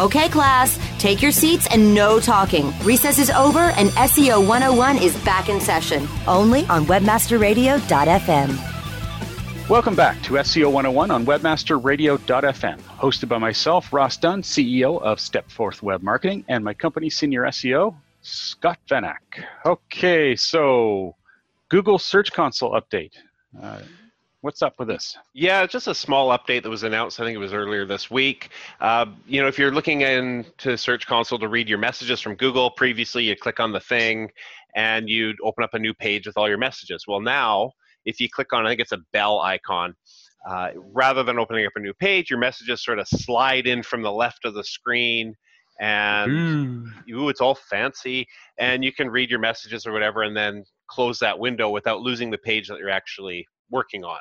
Okay, 0.00 0.30
class, 0.30 0.78
take 0.98 1.20
your 1.20 1.30
seats 1.30 1.68
and 1.70 1.94
no 1.94 2.18
talking. 2.18 2.72
Recess 2.84 3.18
is 3.18 3.28
over 3.28 3.58
and 3.58 3.90
SEO 3.90 4.40
101 4.40 4.96
is 4.96 5.14
back 5.26 5.50
in 5.50 5.60
session, 5.60 6.08
only 6.26 6.64
on 6.68 6.86
webmasterradio.fm. 6.86 9.68
Welcome 9.68 9.94
back 9.94 10.22
to 10.22 10.34
SEO 10.36 10.72
101 10.72 11.10
on 11.10 11.26
webmasterradio.fm, 11.26 12.80
hosted 12.80 13.28
by 13.28 13.36
myself, 13.36 13.92
Ross 13.92 14.16
Dunn, 14.16 14.40
CEO 14.40 15.02
of 15.02 15.18
Stepforth 15.18 15.82
Web 15.82 16.02
Marketing, 16.02 16.46
and 16.48 16.64
my 16.64 16.72
company 16.72 17.10
senior 17.10 17.42
SEO, 17.42 17.94
Scott 18.22 18.78
Vanak. 18.90 19.18
Okay, 19.66 20.34
so 20.34 21.14
Google 21.68 21.98
Search 21.98 22.32
Console 22.32 22.72
update. 22.72 23.12
Uh, 23.62 23.80
what's 24.42 24.62
up 24.62 24.74
with 24.78 24.88
this? 24.88 25.16
Yeah, 25.34 25.66
just 25.66 25.86
a 25.86 25.94
small 25.94 26.36
update 26.36 26.62
that 26.62 26.70
was 26.70 26.82
announced. 26.82 27.20
I 27.20 27.24
think 27.24 27.34
it 27.34 27.38
was 27.38 27.52
earlier 27.52 27.84
this 27.84 28.10
week. 28.10 28.50
Uh, 28.80 29.06
you 29.26 29.40
know, 29.40 29.48
if 29.48 29.58
you're 29.58 29.72
looking 29.72 30.00
into 30.02 30.76
Search 30.76 31.06
Console 31.06 31.38
to 31.38 31.48
read 31.48 31.68
your 31.68 31.78
messages 31.78 32.20
from 32.20 32.34
Google, 32.36 32.70
previously 32.70 33.24
you 33.24 33.36
click 33.36 33.60
on 33.60 33.72
the 33.72 33.80
thing 33.80 34.30
and 34.74 35.08
you'd 35.08 35.36
open 35.44 35.64
up 35.64 35.74
a 35.74 35.78
new 35.78 35.94
page 35.94 36.26
with 36.26 36.36
all 36.36 36.48
your 36.48 36.58
messages. 36.58 37.04
Well, 37.06 37.20
now 37.20 37.72
if 38.04 38.20
you 38.20 38.28
click 38.28 38.52
on, 38.52 38.66
I 38.66 38.70
think 38.70 38.80
it's 38.80 38.92
a 38.92 39.00
bell 39.12 39.40
icon. 39.40 39.94
Uh, 40.48 40.70
rather 40.94 41.22
than 41.22 41.38
opening 41.38 41.66
up 41.66 41.72
a 41.76 41.80
new 41.80 41.92
page, 41.92 42.30
your 42.30 42.38
messages 42.38 42.82
sort 42.82 42.98
of 42.98 43.06
slide 43.06 43.66
in 43.66 43.82
from 43.82 44.00
the 44.02 44.12
left 44.12 44.46
of 44.46 44.54
the 44.54 44.64
screen 44.64 45.34
and 45.80 46.30
ooh. 46.30 47.14
ooh, 47.14 47.28
it's 47.28 47.40
all 47.40 47.54
fancy 47.54 48.26
and 48.58 48.84
you 48.84 48.92
can 48.92 49.08
read 49.08 49.30
your 49.30 49.38
messages 49.38 49.86
or 49.86 49.92
whatever 49.92 50.22
and 50.22 50.36
then 50.36 50.64
close 50.88 51.18
that 51.18 51.38
window 51.38 51.70
without 51.70 52.00
losing 52.00 52.30
the 52.30 52.38
page 52.38 52.68
that 52.68 52.78
you're 52.78 52.90
actually 52.90 53.46
working 53.70 54.04
on 54.04 54.20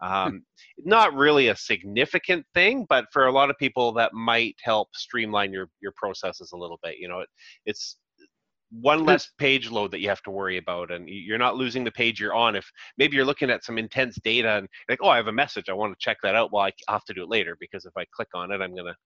um, 0.00 0.42
not 0.84 1.14
really 1.14 1.48
a 1.48 1.56
significant 1.56 2.44
thing 2.54 2.86
but 2.88 3.06
for 3.12 3.26
a 3.26 3.32
lot 3.32 3.50
of 3.50 3.58
people 3.58 3.92
that 3.92 4.12
might 4.12 4.56
help 4.62 4.88
streamline 4.94 5.52
your 5.52 5.68
your 5.80 5.92
processes 5.96 6.52
a 6.52 6.56
little 6.56 6.78
bit 6.82 6.96
you 6.98 7.08
know 7.08 7.20
it, 7.20 7.28
it's 7.64 7.96
one 8.72 9.04
less 9.04 9.30
page 9.38 9.70
load 9.70 9.92
that 9.92 10.00
you 10.00 10.08
have 10.08 10.22
to 10.22 10.30
worry 10.30 10.58
about 10.58 10.90
and 10.90 11.08
you're 11.08 11.38
not 11.38 11.56
losing 11.56 11.84
the 11.84 11.90
page 11.92 12.18
you're 12.18 12.34
on. 12.34 12.56
If 12.56 12.68
maybe 12.98 13.14
you're 13.14 13.24
looking 13.24 13.48
at 13.48 13.64
some 13.64 13.78
intense 13.78 14.18
data 14.24 14.56
and 14.56 14.68
like 14.88 14.98
oh 15.02 15.08
i 15.08 15.16
have 15.16 15.28
a 15.28 15.32
message 15.32 15.68
i 15.68 15.72
want 15.72 15.92
to 15.92 16.04
check 16.04 16.16
that 16.24 16.34
out 16.34 16.52
well 16.52 16.64
i 16.64 16.72
have 16.88 17.04
to 17.04 17.14
do 17.14 17.22
it 17.22 17.28
later 17.28 17.56
because 17.60 17.84
if 17.84 17.92
i 17.96 18.04
click 18.12 18.28
on 18.34 18.50
it 18.50 18.60
i'm 18.60 18.74
going 18.74 18.86
to 18.86 18.96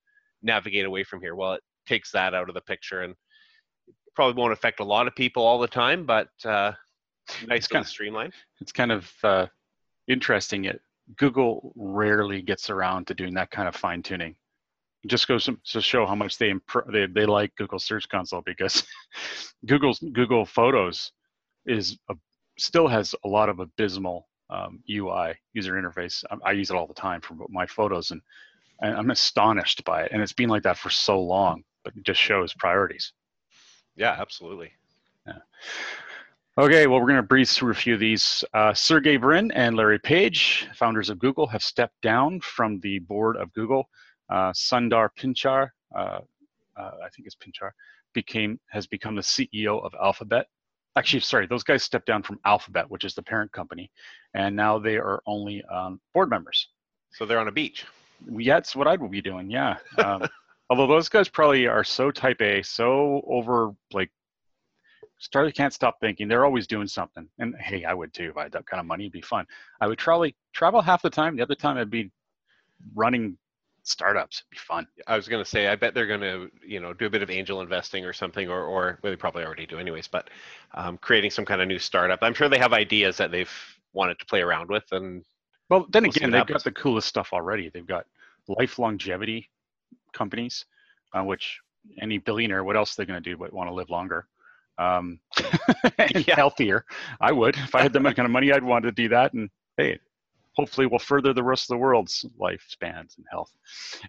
navigate 0.42 0.86
away 0.86 1.04
from 1.04 1.20
here. 1.20 1.34
Well 1.34 1.54
it 1.54 1.62
takes 1.86 2.10
that 2.12 2.34
out 2.34 2.48
of 2.48 2.54
the 2.54 2.60
picture 2.62 3.02
and 3.02 3.14
probably 4.14 4.40
won't 4.40 4.52
affect 4.52 4.80
a 4.80 4.84
lot 4.84 5.06
of 5.06 5.14
people 5.14 5.42
all 5.42 5.58
the 5.58 5.68
time, 5.68 6.04
but 6.04 6.28
uh, 6.44 6.72
nice 7.46 7.66
kind 7.66 7.82
of 7.82 7.88
streamlined. 7.88 8.34
It's 8.60 8.72
kind 8.72 8.92
of 8.92 9.10
uh, 9.22 9.46
interesting. 10.10 10.64
It 10.66 10.80
Google 11.16 11.72
rarely 11.76 12.42
gets 12.42 12.70
around 12.70 13.06
to 13.06 13.14
doing 13.14 13.34
that 13.34 13.50
kind 13.50 13.68
of 13.68 13.74
fine 13.74 14.02
tuning. 14.02 14.36
It 15.02 15.08
just 15.08 15.28
goes 15.28 15.48
to 15.64 15.80
show 15.80 16.06
how 16.06 16.14
much 16.14 16.38
they 16.38 16.50
imp- 16.50 16.92
they 16.92 17.06
they 17.06 17.26
like 17.26 17.54
Google 17.56 17.78
Search 17.78 18.08
Console 18.08 18.42
because 18.42 18.84
Google's 19.66 19.98
Google 20.12 20.44
Photos 20.44 21.12
is 21.66 21.98
a, 22.10 22.14
still 22.58 22.88
has 22.88 23.14
a 23.24 23.28
lot 23.28 23.48
of 23.48 23.60
abysmal 23.60 24.28
um, 24.50 24.80
UI 24.90 25.34
user 25.54 25.74
interface. 25.74 26.22
I, 26.30 26.50
I, 26.50 26.52
use 26.52 26.70
it 26.70 26.76
all 26.76 26.86
the 26.86 26.94
time 26.94 27.20
for 27.20 27.36
my 27.48 27.66
photos, 27.66 28.10
and, 28.10 28.20
and 28.80 28.96
I'm 28.96 29.10
astonished 29.10 29.84
by 29.84 30.02
it. 30.02 30.12
And 30.12 30.20
it's 30.20 30.32
been 30.32 30.48
like 30.48 30.64
that 30.64 30.76
for 30.76 30.90
so 30.90 31.20
long 31.20 31.62
but 31.84 31.94
it 31.96 32.04
just 32.04 32.20
shows 32.20 32.54
priorities. 32.54 33.12
Yeah, 33.96 34.16
absolutely. 34.18 34.72
Yeah. 35.26 35.38
Okay, 36.60 36.86
well, 36.86 37.00
we're 37.00 37.06
going 37.06 37.16
to 37.16 37.22
breeze 37.22 37.54
through 37.54 37.70
a 37.70 37.74
few 37.74 37.94
of 37.94 38.00
these. 38.00 38.44
Uh, 38.52 38.74
Sergey 38.74 39.16
Brin 39.16 39.50
and 39.52 39.74
Larry 39.74 39.98
Page, 39.98 40.68
founders 40.74 41.08
of 41.08 41.18
Google, 41.18 41.46
have 41.46 41.62
stepped 41.62 41.98
down 42.02 42.38
from 42.40 42.78
the 42.80 42.98
board 42.98 43.38
of 43.38 43.50
Google. 43.54 43.88
Uh, 44.28 44.52
Sundar 44.52 45.08
Pichai, 45.18 45.70
uh, 45.96 45.98
uh, 45.98 46.20
I 46.76 47.08
think 47.16 47.24
it's 47.26 47.34
Pichai, 47.34 47.70
became 48.12 48.60
has 48.68 48.86
become 48.86 49.14
the 49.14 49.22
CEO 49.22 49.82
of 49.82 49.94
Alphabet. 50.02 50.48
Actually, 50.96 51.20
sorry, 51.20 51.46
those 51.46 51.62
guys 51.62 51.82
stepped 51.82 52.04
down 52.04 52.22
from 52.22 52.38
Alphabet, 52.44 52.90
which 52.90 53.06
is 53.06 53.14
the 53.14 53.22
parent 53.22 53.50
company, 53.52 53.90
and 54.34 54.54
now 54.54 54.78
they 54.78 54.98
are 54.98 55.22
only 55.24 55.64
um, 55.64 55.98
board 56.12 56.28
members. 56.28 56.68
So 57.12 57.24
they're 57.24 57.40
on 57.40 57.48
a 57.48 57.52
beach. 57.52 57.86
Yeah, 58.30 58.56
that's 58.56 58.76
what 58.76 58.86
I 58.86 58.96
would 58.96 59.10
be 59.10 59.22
doing. 59.22 59.50
Yeah. 59.50 59.78
Um, 59.96 60.28
although 60.68 60.86
those 60.86 61.08
guys 61.08 61.26
probably 61.26 61.66
are 61.66 61.84
so 61.84 62.10
type 62.10 62.42
A, 62.42 62.60
so 62.60 63.22
over 63.26 63.74
like 63.94 64.10
Started 65.22 65.54
can't 65.54 65.72
stop 65.72 66.00
thinking. 66.00 66.28
They're 66.28 66.46
always 66.46 66.66
doing 66.66 66.86
something. 66.86 67.28
And 67.38 67.54
hey, 67.56 67.84
I 67.84 67.92
would 67.92 68.12
too 68.14 68.30
if 68.30 68.36
I 68.38 68.44
had 68.44 68.52
that 68.52 68.66
kind 68.66 68.80
of 68.80 68.86
money. 68.86 69.04
It'd 69.04 69.12
be 69.12 69.20
fun. 69.20 69.46
I 69.80 69.86
would 69.86 69.98
probably 69.98 70.34
travel 70.54 70.80
half 70.80 71.02
the 71.02 71.10
time. 71.10 71.36
The 71.36 71.42
other 71.42 71.54
time 71.54 71.76
I'd 71.76 71.90
be 71.90 72.10
running 72.94 73.36
startups. 73.82 74.42
It'd 74.42 74.50
be 74.50 74.56
fun. 74.56 74.86
I 75.06 75.16
was 75.16 75.28
going 75.28 75.44
to 75.44 75.48
say, 75.48 75.68
I 75.68 75.76
bet 75.76 75.92
they're 75.92 76.06
going 76.06 76.22
to, 76.22 76.50
you 76.66 76.80
know, 76.80 76.94
do 76.94 77.04
a 77.04 77.10
bit 77.10 77.22
of 77.22 77.28
angel 77.28 77.60
investing 77.60 78.06
or 78.06 78.14
something, 78.14 78.48
or, 78.48 78.64
or 78.64 78.98
well, 79.02 79.12
they 79.12 79.16
probably 79.16 79.44
already 79.44 79.66
do 79.66 79.78
anyways, 79.78 80.08
but 80.08 80.30
um, 80.74 80.96
creating 80.98 81.30
some 81.30 81.44
kind 81.44 81.60
of 81.60 81.68
new 81.68 81.78
startup. 81.78 82.20
I'm 82.22 82.34
sure 82.34 82.48
they 82.48 82.58
have 82.58 82.72
ideas 82.72 83.18
that 83.18 83.30
they've 83.30 83.52
wanted 83.92 84.18
to 84.20 84.24
play 84.24 84.40
around 84.40 84.70
with. 84.70 84.84
And 84.92 85.22
well, 85.68 85.86
then 85.90 86.04
we'll 86.04 86.10
again, 86.10 86.30
they've 86.30 86.38
happens. 86.38 86.62
got 86.62 86.64
the 86.64 86.80
coolest 86.80 87.08
stuff 87.08 87.30
already. 87.34 87.68
They've 87.68 87.86
got 87.86 88.06
life 88.48 88.78
longevity 88.78 89.50
companies, 90.14 90.64
uh, 91.12 91.22
which 91.22 91.60
any 92.00 92.16
billionaire, 92.16 92.64
what 92.64 92.76
else 92.76 92.98
are 92.98 93.02
they 93.02 93.06
going 93.06 93.22
to 93.22 93.30
do 93.30 93.36
but 93.36 93.52
want 93.52 93.68
to 93.68 93.74
live 93.74 93.90
longer? 93.90 94.26
Um, 94.80 95.20
yeah. 95.98 96.34
healthier. 96.34 96.84
I 97.20 97.32
would 97.32 97.56
if 97.56 97.74
I 97.74 97.82
had 97.82 97.92
the 97.92 98.00
kind 98.14 98.20
of 98.20 98.30
money. 98.30 98.52
I'd 98.52 98.64
want 98.64 98.84
to 98.84 98.92
do 98.92 99.08
that, 99.10 99.34
and 99.34 99.48
hey, 99.76 99.98
hopefully 100.54 100.86
we'll 100.86 100.98
further 100.98 101.32
the 101.32 101.42
rest 101.42 101.64
of 101.64 101.74
the 101.74 101.78
world's 101.78 102.24
lifespans 102.40 103.16
and 103.16 103.26
health. 103.30 103.52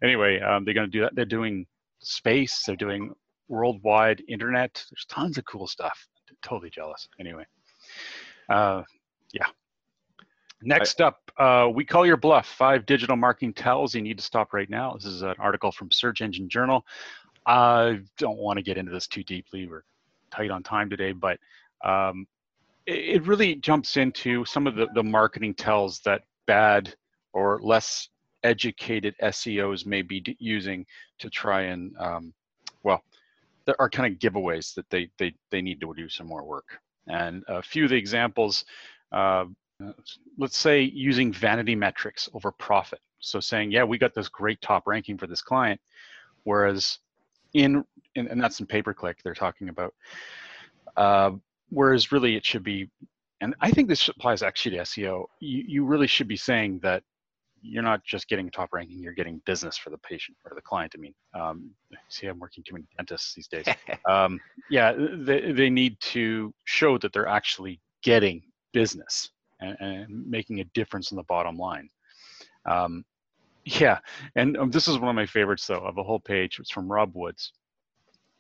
Anyway, 0.02 0.40
um, 0.40 0.66
they're 0.66 0.74
going 0.74 0.90
to 0.90 0.92
do 0.92 1.02
that. 1.02 1.16
They're 1.16 1.26
doing 1.26 1.66
space. 2.00 2.64
They're 2.66 2.76
doing 2.76 3.14
worldwide 3.48 4.24
internet. 4.28 4.84
There's 4.90 5.06
tons 5.10 5.38
of 5.38 5.46
cool 5.46 5.68
stuff. 5.68 6.08
I'm 6.30 6.38
totally 6.42 6.70
jealous. 6.70 7.08
Anyway, 7.20 7.46
uh, 8.50 8.84
yeah. 9.34 9.46
Next 10.64 11.02
up, 11.02 11.20
uh, 11.38 11.70
we 11.74 11.84
call 11.84 12.06
your 12.06 12.18
bluff. 12.18 12.48
Five 12.48 12.86
digital 12.86 13.16
marketing 13.16 13.54
tells 13.54 13.96
you 13.96 14.02
need 14.02 14.18
to 14.18 14.24
stop 14.24 14.54
right 14.54 14.70
now. 14.70 14.94
This 14.94 15.06
is 15.06 15.24
an 15.24 15.34
article 15.40 15.72
from 15.72 15.90
Search 15.90 16.22
Engine 16.22 16.48
Journal. 16.48 16.86
I 17.48 18.02
don't 18.20 18.38
want 18.38 18.58
to 18.58 18.64
get 18.64 18.78
into 18.78 18.92
this 18.92 19.08
too 19.08 19.24
deeply. 19.24 19.68
We're 19.68 19.84
tight 20.32 20.52
on 20.52 20.64
time 20.64 20.90
today, 20.90 21.12
but 21.12 21.40
um, 21.84 22.26
it, 22.86 23.16
it, 23.16 23.28
really 23.28 23.56
jumps 23.56 23.98
into 23.98 24.46
some 24.46 24.68
of 24.68 24.76
the, 24.76 24.88
the 24.94 25.04
marketing 25.04 25.54
tells 25.54 26.00
that 26.02 26.24
bad 26.48 26.94
or 27.34 27.60
less 27.62 28.10
educated 28.44 29.16
SEOs 29.22 29.86
may 29.86 30.02
be 30.02 30.20
d- 30.20 30.38
using 30.40 30.86
to 31.20 31.30
try 31.30 31.62
and, 31.62 31.96
um, 31.98 32.34
well, 32.84 33.04
there 33.66 33.80
are 33.80 33.90
kind 33.90 34.12
of 34.12 34.20
giveaways 34.20 34.74
that 34.76 34.90
they, 34.90 35.10
they, 35.18 35.34
they 35.50 35.62
need 35.62 35.80
to 35.82 35.94
do 35.96 36.10
some 36.10 36.28
more 36.28 36.44
work. 36.44 36.80
And 37.08 37.44
a 37.48 37.62
few 37.62 37.86
of 37.86 37.90
the 37.92 37.96
examples, 37.96 38.66
uh, 39.12 39.46
let's 40.38 40.58
say 40.58 40.82
using 40.82 41.32
vanity 41.34 41.76
metrics 41.76 42.30
over 42.34 42.52
profit. 42.52 43.00
So 43.20 43.40
saying, 43.40 43.72
yeah, 43.72 43.84
we 43.84 43.98
got 43.98 44.14
this 44.14 44.30
great 44.30 44.62
top 44.62 44.88
ranking 44.88 45.18
for 45.18 45.28
this 45.28 45.42
client, 45.42 45.80
whereas 46.44 47.00
in, 47.54 47.84
in 48.16 48.28
and 48.28 48.42
that's 48.42 48.60
in 48.60 48.66
pay 48.66 48.82
per 48.82 48.94
click 48.94 49.20
they're 49.24 49.34
talking 49.34 49.70
about. 49.70 49.94
Uh, 50.98 51.32
whereas 51.70 52.12
really 52.12 52.36
it 52.36 52.46
should 52.46 52.64
be, 52.64 52.90
and 53.42 53.56
I 53.62 53.72
think 53.72 53.88
this 53.88 54.08
applies 54.08 54.44
actually 54.44 54.78
to 54.78 54.84
SEO. 54.84 55.26
You, 55.40 55.64
you 55.68 55.86
really 55.86 56.08
should 56.08 56.28
be 56.28 56.38
saying 56.38 56.80
that 56.84 57.04
you're 57.62 57.84
not 57.84 58.04
just 58.04 58.28
getting 58.28 58.50
top 58.50 58.70
ranking, 58.74 59.00
you're 59.00 59.14
getting 59.14 59.42
business 59.46 59.78
for 59.78 59.90
the 59.92 59.98
patient 60.00 60.38
or 60.46 60.54
the 60.56 60.62
client. 60.62 60.94
I 60.96 61.00
mean, 61.00 61.14
um, 61.34 61.72
see, 62.10 62.28
I'm 62.28 62.40
working 62.40 62.64
too 62.64 62.74
many 62.74 62.86
dentists 62.98 63.34
these 63.36 63.48
days. 63.48 63.66
um, 64.10 64.40
yeah, 64.70 64.94
they, 64.94 65.52
they 65.52 65.70
need 65.70 66.00
to 66.02 66.54
show 66.66 66.98
that 66.98 67.14
they're 67.14 67.28
actually 67.28 67.80
getting 68.04 68.42
business 68.74 69.30
and, 69.60 69.78
and 69.80 70.28
making 70.28 70.60
a 70.60 70.66
difference 70.74 71.12
in 71.12 71.18
the 71.18 71.24
bottom 71.24 71.58
line. 71.58 71.88
Um, 72.70 73.04
yeah, 73.66 74.00
and 74.36 74.58
um, 74.58 74.72
this 74.72 74.88
is 74.88 74.98
one 74.98 75.10
of 75.10 75.16
my 75.16 75.26
favorites 75.26 75.68
though 75.68 75.86
of 75.86 75.98
a 75.98 76.04
whole 76.04 76.20
page. 76.20 76.60
It's 76.60 76.72
from 76.72 76.92
Rob 76.92 77.12
Woods. 77.16 77.54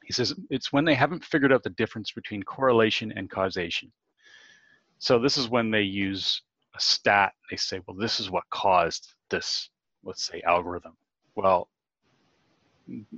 He 0.03 0.13
says 0.13 0.33
it's 0.49 0.73
when 0.73 0.85
they 0.85 0.95
haven't 0.95 1.23
figured 1.23 1.53
out 1.53 1.63
the 1.63 1.69
difference 1.71 2.11
between 2.11 2.43
correlation 2.43 3.13
and 3.15 3.29
causation. 3.29 3.91
So 4.99 5.19
this 5.19 5.37
is 5.37 5.49
when 5.49 5.71
they 5.71 5.81
use 5.81 6.41
a 6.75 6.79
stat. 6.79 7.33
They 7.49 7.57
say, 7.57 7.81
well, 7.87 7.97
this 7.97 8.19
is 8.19 8.29
what 8.29 8.43
caused 8.49 9.13
this, 9.29 9.69
let's 10.03 10.23
say, 10.23 10.41
algorithm. 10.45 10.97
Well, 11.35 11.69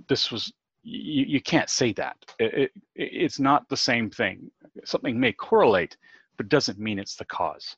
this 0.07 0.31
was 0.31 0.51
you, 0.83 1.25
you 1.25 1.41
can't 1.41 1.69
say 1.69 1.93
that. 1.93 2.17
It, 2.39 2.53
it, 2.53 2.71
it's 2.95 3.39
not 3.39 3.67
the 3.69 3.77
same 3.77 4.09
thing. 4.09 4.51
Something 4.83 5.19
may 5.19 5.31
correlate, 5.31 5.97
but 6.37 6.49
doesn't 6.49 6.79
mean 6.79 6.99
it's 6.99 7.15
the 7.15 7.25
cause. 7.25 7.75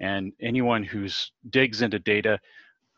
And 0.00 0.32
anyone 0.40 0.82
who's 0.84 1.32
digs 1.50 1.82
into 1.82 1.98
data 1.98 2.38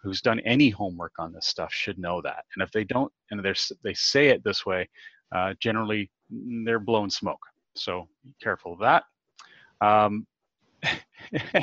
who's 0.07 0.21
done 0.21 0.38
any 0.40 0.71
homework 0.71 1.14
on 1.19 1.33
this 1.33 1.47
stuff 1.47 1.73
should 1.73 1.99
know 1.99 2.23
that. 2.23 2.45
And 2.55 2.62
if 2.62 2.71
they 2.71 2.85
don't, 2.85 3.12
and 3.31 3.45
they 3.45 3.53
they 3.83 3.95
say 3.95 4.29
it 4.29 4.45
this 4.45 4.64
way, 4.64 4.88
uh, 5.35 5.55
generally 5.61 6.11
mm, 6.33 6.64
they're 6.64 6.79
blowing 6.79 7.11
smoke. 7.11 7.45
So 7.75 8.09
be 8.25 8.33
careful 8.40 8.75
of 8.75 8.79
that. 8.79 9.03
Um, 9.81 10.27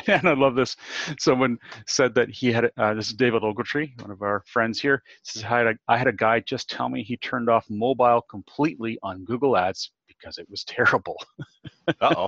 and 0.08 0.28
I 0.28 0.34
love 0.34 0.56
this. 0.56 0.76
Someone 1.18 1.58
said 1.88 2.14
that 2.16 2.30
he 2.30 2.52
had, 2.52 2.70
uh, 2.78 2.94
this 2.94 3.08
is 3.08 3.14
David 3.14 3.44
Ogletree, 3.44 4.00
one 4.02 4.12
of 4.12 4.22
our 4.22 4.44
friends 4.46 4.82
here. 4.82 5.02
Says, 5.24 5.46
I, 5.46 5.48
had 5.48 5.68
a, 5.68 5.74
I 5.88 5.98
had 5.98 6.08
a 6.08 6.14
guy 6.14 6.42
just 6.42 6.70
tell 6.70 6.90
me 6.90 7.02
he 7.02 7.16
turned 7.16 7.50
off 7.50 7.66
mobile 7.70 8.22
completely 8.30 9.00
on 9.04 9.24
Google 9.24 9.56
Ads 9.56 9.92
because 10.08 10.38
it 10.38 10.50
was 10.50 10.64
terrible. 10.68 11.16
Uh-oh. 12.02 12.28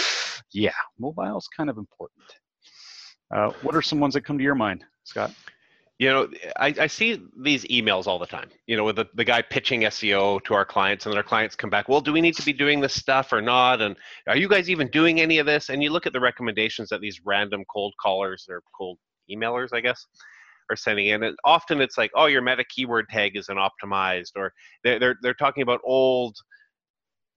yeah, 0.52 0.72
mobile 0.98 1.38
is 1.38 1.48
kind 1.48 1.70
of 1.70 1.78
important. 1.78 2.22
Uh, 3.34 3.50
what 3.62 3.74
are 3.74 3.82
some 3.82 3.98
ones 4.00 4.12
that 4.12 4.20
come 4.20 4.36
to 4.36 4.44
your 4.44 4.54
mind, 4.54 4.84
Scott? 5.04 5.32
You 5.98 6.08
know 6.08 6.28
I, 6.56 6.74
I 6.80 6.86
see 6.88 7.22
these 7.40 7.64
emails 7.66 8.06
all 8.06 8.18
the 8.18 8.26
time 8.26 8.50
you 8.66 8.76
know 8.76 8.84
with 8.84 8.96
the, 8.96 9.06
the 9.14 9.24
guy 9.24 9.42
pitching 9.42 9.82
seo 9.82 10.42
to 10.44 10.54
our 10.54 10.64
clients 10.64 11.06
and 11.06 11.12
then 11.12 11.18
our 11.18 11.22
clients 11.22 11.54
come 11.54 11.70
back 11.70 11.88
well 11.88 12.00
do 12.00 12.12
we 12.12 12.20
need 12.20 12.36
to 12.36 12.44
be 12.44 12.52
doing 12.52 12.80
this 12.80 12.94
stuff 12.94 13.32
or 13.32 13.40
not? 13.40 13.80
And 13.80 13.96
are 14.26 14.36
you 14.36 14.48
guys 14.48 14.68
even 14.68 14.88
doing 14.88 15.20
any 15.20 15.38
of 15.38 15.46
this? 15.46 15.68
And 15.68 15.82
you 15.82 15.90
look 15.90 16.06
at 16.06 16.12
the 16.12 16.20
recommendations 16.20 16.88
that 16.88 17.00
these 17.00 17.20
random 17.24 17.64
cold 17.70 17.94
callers 18.02 18.46
or 18.48 18.62
cold 18.76 18.98
emailers 19.30 19.68
i 19.72 19.80
guess 19.80 20.06
are 20.70 20.76
sending 20.76 21.06
in 21.06 21.22
and 21.22 21.36
often 21.44 21.80
it's 21.80 21.98
like 21.98 22.10
oh 22.14 22.26
your 22.26 22.42
meta 22.42 22.64
keyword 22.68 23.08
tag 23.08 23.36
isn't 23.36 23.58
optimized 23.58 24.32
or 24.36 24.52
they're, 24.82 24.98
they're, 24.98 25.16
they're 25.22 25.34
talking 25.34 25.62
about 25.62 25.80
old 25.84 26.36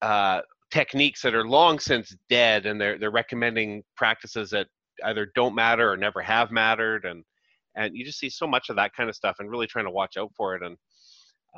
uh, 0.02 0.42
techniques 0.72 1.22
that 1.22 1.34
are 1.34 1.48
long 1.48 1.80
since 1.80 2.16
dead 2.30 2.66
and 2.66 2.80
they're, 2.80 2.98
they're 2.98 3.12
recommending 3.12 3.84
practices 3.96 4.50
that 4.50 4.68
either 5.06 5.32
don't 5.36 5.56
matter 5.56 5.92
or 5.92 5.98
never 5.98 6.22
have 6.22 6.52
mattered 6.52 7.06
and 7.06 7.24
and 7.78 7.96
you 7.96 8.04
just 8.04 8.20
see 8.20 8.30
so 8.30 8.48
much 8.48 8.70
of 8.70 8.76
that 8.76 8.94
kind 8.94 9.10
of 9.10 9.16
stuff 9.16 9.38
and 9.40 9.50
really 9.50 9.68
trying 9.68 9.86
to 9.86 9.92
watch 9.92 10.18
out 10.18 10.32
for 10.36 10.56
it 10.56 10.64
and 10.64 10.76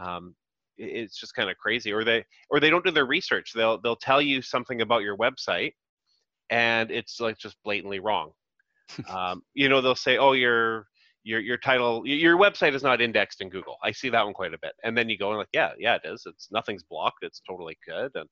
um, 0.02 0.36
it's 0.78 1.20
just 1.20 1.36
kind 1.36 1.50
of 1.50 1.58
crazy 1.58 1.92
or 1.92 2.04
they 2.04 2.24
or 2.50 2.60
they 2.60 2.70
don't 2.70 2.86
do 2.86 2.92
their 2.92 3.06
research. 3.06 3.52
They'll 3.54 3.82
they'll 3.82 3.96
tell 3.96 4.22
you 4.22 4.42
something 4.42 4.82
about 4.82 5.02
your 5.02 5.18
website 5.18 5.74
and 6.50 6.90
it's 6.92 7.20
like 7.20 7.38
just 7.38 7.58
blatantly 7.64 8.00
wrong. 8.00 8.32
Um, 9.08 9.44
you 9.54 9.70
know 9.70 9.82
they'll 9.82 9.94
say 9.94 10.18
oh 10.18 10.32
your 10.32 10.88
your 11.24 11.40
your 11.40 11.58
title 11.58 12.02
your 12.08 12.38
website 12.38 12.74
is 12.74 12.82
not 12.82 13.02
indexed 13.02 13.40
in 13.40 13.50
google. 13.50 13.78
I 13.84 13.92
see 13.92 14.10
that 14.10 14.26
one 14.26 14.34
quite 14.34 14.54
a 14.54 14.60
bit 14.60 14.72
and 14.84 14.98
then 14.98 15.10
you 15.10 15.18
go 15.18 15.30
and 15.30 15.38
like 15.38 15.50
yeah 15.54 15.72
yeah 15.78 15.96
it 15.96 16.02
is. 16.06 16.24
It's 16.26 16.48
nothing's 16.52 16.84
blocked. 16.84 17.20
It's 17.22 17.42
totally 17.48 17.78
good. 17.88 18.12
And 18.16 18.30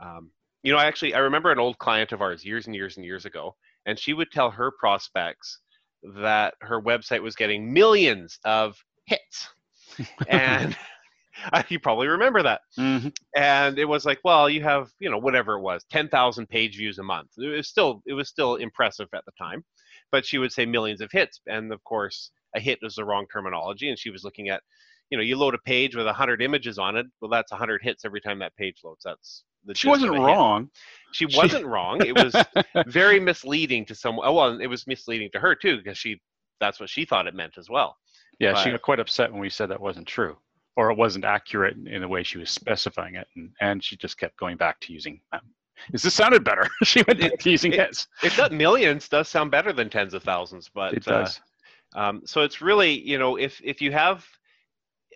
um, 0.00 0.30
you 0.62 0.72
know 0.72 0.78
i 0.78 0.84
actually 0.84 1.14
i 1.14 1.18
remember 1.18 1.50
an 1.50 1.58
old 1.58 1.78
client 1.78 2.12
of 2.12 2.22
ours 2.22 2.44
years 2.44 2.66
and 2.66 2.74
years 2.74 2.96
and 2.96 3.04
years 3.04 3.24
ago 3.24 3.54
and 3.86 3.98
she 3.98 4.12
would 4.12 4.30
tell 4.30 4.50
her 4.50 4.70
prospects 4.78 5.58
that 6.22 6.54
her 6.60 6.80
website 6.80 7.22
was 7.22 7.36
getting 7.36 7.72
millions 7.72 8.38
of 8.44 8.76
hits. 9.06 9.48
and 10.28 10.76
you 11.68 11.78
probably 11.78 12.08
remember 12.08 12.42
that. 12.42 12.60
Mm-hmm. 12.78 13.08
And 13.36 13.78
it 13.78 13.84
was 13.84 14.04
like, 14.04 14.20
well, 14.24 14.48
you 14.48 14.62
have, 14.62 14.90
you 14.98 15.10
know, 15.10 15.18
whatever 15.18 15.54
it 15.54 15.62
was, 15.62 15.84
10,000 15.90 16.48
page 16.48 16.76
views 16.76 16.98
a 16.98 17.02
month. 17.02 17.30
It 17.38 17.48
was 17.48 17.68
still, 17.68 18.02
it 18.06 18.14
was 18.14 18.28
still 18.28 18.56
impressive 18.56 19.08
at 19.14 19.24
the 19.24 19.32
time, 19.38 19.64
but 20.10 20.26
she 20.26 20.38
would 20.38 20.52
say 20.52 20.66
millions 20.66 21.00
of 21.00 21.10
hits. 21.12 21.40
And 21.46 21.72
of 21.72 21.82
course, 21.84 22.30
a 22.54 22.60
hit 22.60 22.78
is 22.82 22.96
the 22.96 23.04
wrong 23.04 23.26
terminology. 23.32 23.88
And 23.88 23.98
she 23.98 24.10
was 24.10 24.24
looking 24.24 24.48
at, 24.48 24.62
you 25.10 25.18
know, 25.18 25.24
you 25.24 25.36
load 25.36 25.54
a 25.54 25.58
page 25.58 25.94
with 25.94 26.06
100 26.06 26.42
images 26.42 26.78
on 26.78 26.96
it. 26.96 27.06
Well, 27.20 27.30
that's 27.30 27.52
100 27.52 27.82
hits 27.82 28.04
every 28.04 28.20
time 28.20 28.38
that 28.38 28.56
page 28.56 28.80
loads. 28.84 29.02
That's 29.04 29.44
she 29.74 29.88
wasn't 29.88 30.12
wrong. 30.12 30.70
She 31.12 31.26
wasn't 31.26 31.66
wrong. 31.66 32.04
It 32.04 32.16
was 32.16 32.34
very 32.86 33.20
misleading 33.20 33.84
to 33.86 33.94
someone. 33.94 34.26
Oh, 34.26 34.32
well, 34.32 34.60
it 34.60 34.66
was 34.66 34.86
misleading 34.86 35.30
to 35.32 35.40
her 35.40 35.54
too 35.54 35.76
because 35.76 35.98
she 35.98 36.20
that's 36.60 36.80
what 36.80 36.88
she 36.88 37.04
thought 37.04 37.26
it 37.26 37.34
meant 37.34 37.58
as 37.58 37.68
well. 37.68 37.96
Yeah, 38.38 38.52
but, 38.52 38.62
she 38.62 38.70
got 38.70 38.82
quite 38.82 39.00
upset 39.00 39.30
when 39.30 39.40
we 39.40 39.50
said 39.50 39.68
that 39.70 39.80
wasn't 39.80 40.06
true 40.06 40.36
or 40.76 40.90
it 40.90 40.96
wasn't 40.96 41.24
accurate 41.24 41.76
in 41.76 42.00
the 42.00 42.08
way 42.08 42.22
she 42.22 42.38
was 42.38 42.50
specifying 42.50 43.16
it, 43.16 43.26
and, 43.36 43.50
and 43.60 43.84
she 43.84 43.96
just 43.96 44.16
kept 44.18 44.36
going 44.38 44.56
back 44.56 44.80
to 44.80 44.92
using. 44.92 45.20
Um, 45.32 45.40
is 45.92 46.02
this 46.02 46.14
sounded 46.14 46.44
better? 46.44 46.68
she 46.84 47.02
went 47.06 47.20
it, 47.20 47.44
using 47.44 47.72
it. 47.72 48.06
It 48.22 48.34
does 48.36 48.50
millions 48.50 49.08
does 49.08 49.28
sound 49.28 49.50
better 49.50 49.72
than 49.72 49.90
tens 49.90 50.14
of 50.14 50.22
thousands, 50.22 50.70
but 50.72 50.94
it 50.94 51.04
does. 51.04 51.40
Uh, 51.94 51.98
um, 51.98 52.22
so 52.24 52.42
it's 52.42 52.62
really 52.62 53.00
you 53.06 53.18
know 53.18 53.36
if 53.36 53.60
if 53.62 53.82
you 53.82 53.92
have 53.92 54.26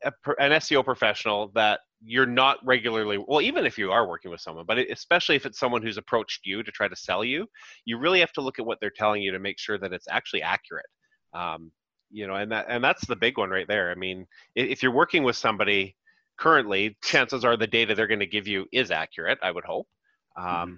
a, 0.04 0.12
an 0.38 0.52
SEO 0.52 0.84
professional 0.84 1.48
that 1.54 1.80
you're 2.04 2.26
not 2.26 2.58
regularly 2.64 3.18
well 3.26 3.40
even 3.40 3.64
if 3.64 3.78
you 3.78 3.90
are 3.90 4.06
working 4.06 4.30
with 4.30 4.40
someone 4.40 4.66
but 4.66 4.78
especially 4.78 5.34
if 5.34 5.46
it's 5.46 5.58
someone 5.58 5.82
who's 5.82 5.96
approached 5.96 6.40
you 6.44 6.62
to 6.62 6.70
try 6.70 6.86
to 6.86 6.96
sell 6.96 7.24
you 7.24 7.46
you 7.84 7.98
really 7.98 8.20
have 8.20 8.32
to 8.32 8.40
look 8.40 8.58
at 8.58 8.66
what 8.66 8.78
they're 8.80 8.90
telling 8.90 9.22
you 9.22 9.32
to 9.32 9.38
make 9.38 9.58
sure 9.58 9.78
that 9.78 9.92
it's 9.92 10.08
actually 10.10 10.42
accurate. 10.42 10.86
Um, 11.32 11.70
you 12.10 12.26
know 12.26 12.34
and 12.34 12.52
that 12.52 12.66
and 12.68 12.82
that's 12.84 13.06
the 13.06 13.16
big 13.16 13.36
one 13.36 13.50
right 13.50 13.66
there. 13.66 13.90
I 13.90 13.94
mean 13.94 14.26
if 14.54 14.82
you're 14.82 14.92
working 14.92 15.22
with 15.22 15.36
somebody 15.36 15.96
currently 16.38 16.96
chances 17.02 17.44
are 17.44 17.56
the 17.56 17.66
data 17.66 17.94
they're 17.94 18.06
going 18.06 18.20
to 18.20 18.26
give 18.26 18.46
you 18.46 18.66
is 18.72 18.90
accurate 18.90 19.38
i 19.42 19.50
would 19.50 19.64
hope. 19.64 19.88
Um, 20.36 20.46
mm-hmm. 20.46 20.74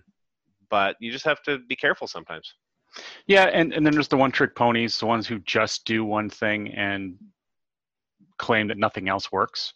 but 0.70 0.96
you 1.00 1.10
just 1.10 1.24
have 1.24 1.42
to 1.42 1.58
be 1.68 1.76
careful 1.76 2.06
sometimes. 2.06 2.54
Yeah 3.26 3.44
and, 3.44 3.72
and 3.72 3.84
then 3.84 3.92
there's 3.92 4.08
the 4.08 4.16
one 4.16 4.32
trick 4.32 4.54
ponies 4.54 4.98
the 4.98 5.06
ones 5.06 5.26
who 5.26 5.40
just 5.40 5.84
do 5.84 6.04
one 6.04 6.30
thing 6.30 6.68
and 6.68 7.16
claim 8.38 8.68
that 8.68 8.78
nothing 8.78 9.08
else 9.08 9.30
works 9.30 9.72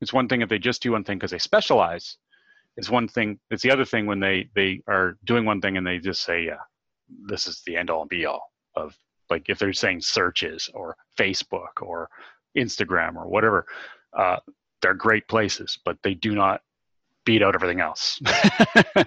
it's 0.00 0.12
one 0.12 0.28
thing 0.28 0.42
if 0.42 0.48
they 0.48 0.58
just 0.58 0.82
do 0.82 0.92
one 0.92 1.04
thing 1.04 1.18
because 1.18 1.30
they 1.30 1.38
specialize 1.38 2.16
it's 2.76 2.90
one 2.90 3.08
thing 3.08 3.38
it's 3.50 3.62
the 3.62 3.70
other 3.70 3.84
thing 3.84 4.06
when 4.06 4.20
they 4.20 4.48
they 4.54 4.82
are 4.88 5.16
doing 5.24 5.44
one 5.44 5.60
thing 5.60 5.76
and 5.76 5.86
they 5.86 5.98
just 5.98 6.22
say 6.22 6.44
yeah 6.44 6.60
this 7.26 7.46
is 7.46 7.62
the 7.66 7.76
end 7.76 7.90
all 7.90 8.02
and 8.02 8.10
be 8.10 8.26
all 8.26 8.52
of 8.76 8.96
like 9.28 9.48
if 9.48 9.58
they're 9.58 9.72
saying 9.72 10.00
searches 10.00 10.68
or 10.74 10.96
facebook 11.18 11.82
or 11.82 12.08
instagram 12.56 13.16
or 13.16 13.28
whatever 13.28 13.66
uh, 14.16 14.36
they're 14.82 14.94
great 14.94 15.26
places 15.28 15.78
but 15.84 15.98
they 16.02 16.14
do 16.14 16.34
not 16.34 16.60
beat 17.24 17.42
out 17.42 17.54
everything 17.54 17.80
else 17.80 18.20
yeah. 18.96 19.04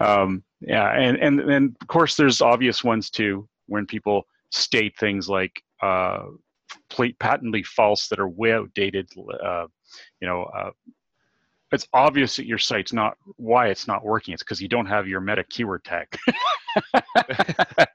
Um, 0.00 0.44
yeah 0.60 0.90
and, 0.92 1.16
and 1.16 1.40
and 1.40 1.76
of 1.80 1.88
course 1.88 2.14
there's 2.14 2.40
obvious 2.40 2.84
ones 2.84 3.10
too 3.10 3.48
when 3.66 3.86
people 3.86 4.26
state 4.50 4.96
things 4.98 5.28
like 5.28 5.62
uh, 5.82 6.24
patently 7.18 7.62
false 7.62 8.08
that 8.08 8.18
are 8.18 8.28
way 8.28 8.52
outdated 8.52 9.08
uh, 9.42 9.66
you 10.20 10.28
know 10.28 10.44
uh, 10.44 10.70
it's 11.74 11.88
obvious 11.92 12.36
that 12.36 12.46
your 12.46 12.58
site's 12.58 12.92
not 12.92 13.18
why 13.36 13.66
it's 13.68 13.86
not 13.86 14.04
working. 14.04 14.32
It's 14.32 14.42
because 14.42 14.62
you 14.62 14.68
don't 14.68 14.86
have 14.86 15.08
your 15.08 15.20
meta 15.20 15.44
keyword 15.44 15.84
tag. 15.84 16.16
I, 17.16 17.86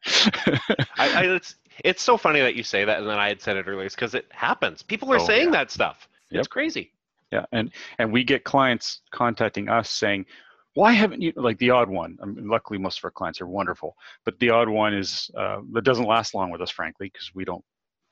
I, 0.97 1.23
it's, 1.23 1.55
it's 1.83 2.03
so 2.03 2.17
funny 2.17 2.41
that 2.41 2.55
you 2.55 2.63
say 2.63 2.85
that 2.85 2.99
and 2.99 3.09
then 3.09 3.19
i 3.19 3.27
had 3.27 3.41
said 3.41 3.57
it 3.57 3.67
earlier 3.67 3.85
it's 3.85 3.95
because 3.95 4.15
it 4.15 4.27
happens. 4.31 4.83
People 4.83 5.11
are 5.13 5.19
oh, 5.19 5.25
saying 5.25 5.45
yeah. 5.45 5.51
that 5.51 5.71
stuff. 5.71 6.07
Yep. 6.31 6.39
it's 6.39 6.47
crazy. 6.47 6.91
Yeah 7.31 7.45
and 7.51 7.71
and 7.97 8.11
we 8.11 8.23
get 8.23 8.43
clients 8.43 9.01
contacting 9.11 9.69
us 9.69 9.89
saying 9.89 10.25
why 10.75 10.91
haven't 10.91 11.21
you 11.21 11.33
like 11.35 11.57
the 11.57 11.69
odd 11.69 11.89
one 11.89 12.17
I 12.21 12.25
mean, 12.25 12.47
luckily 12.47 12.79
most 12.79 12.99
of 12.99 13.05
our 13.05 13.11
clients 13.11 13.41
are 13.41 13.47
wonderful 13.47 13.95
but 14.25 14.39
the 14.39 14.49
odd 14.49 14.69
one 14.69 14.93
is 14.93 15.29
uh, 15.37 15.59
that 15.73 15.83
doesn't 15.83 16.05
last 16.05 16.33
long 16.33 16.51
with 16.51 16.61
us 16.61 16.71
frankly 16.71 17.09
because 17.11 17.31
we 17.35 17.45
don't 17.45 17.63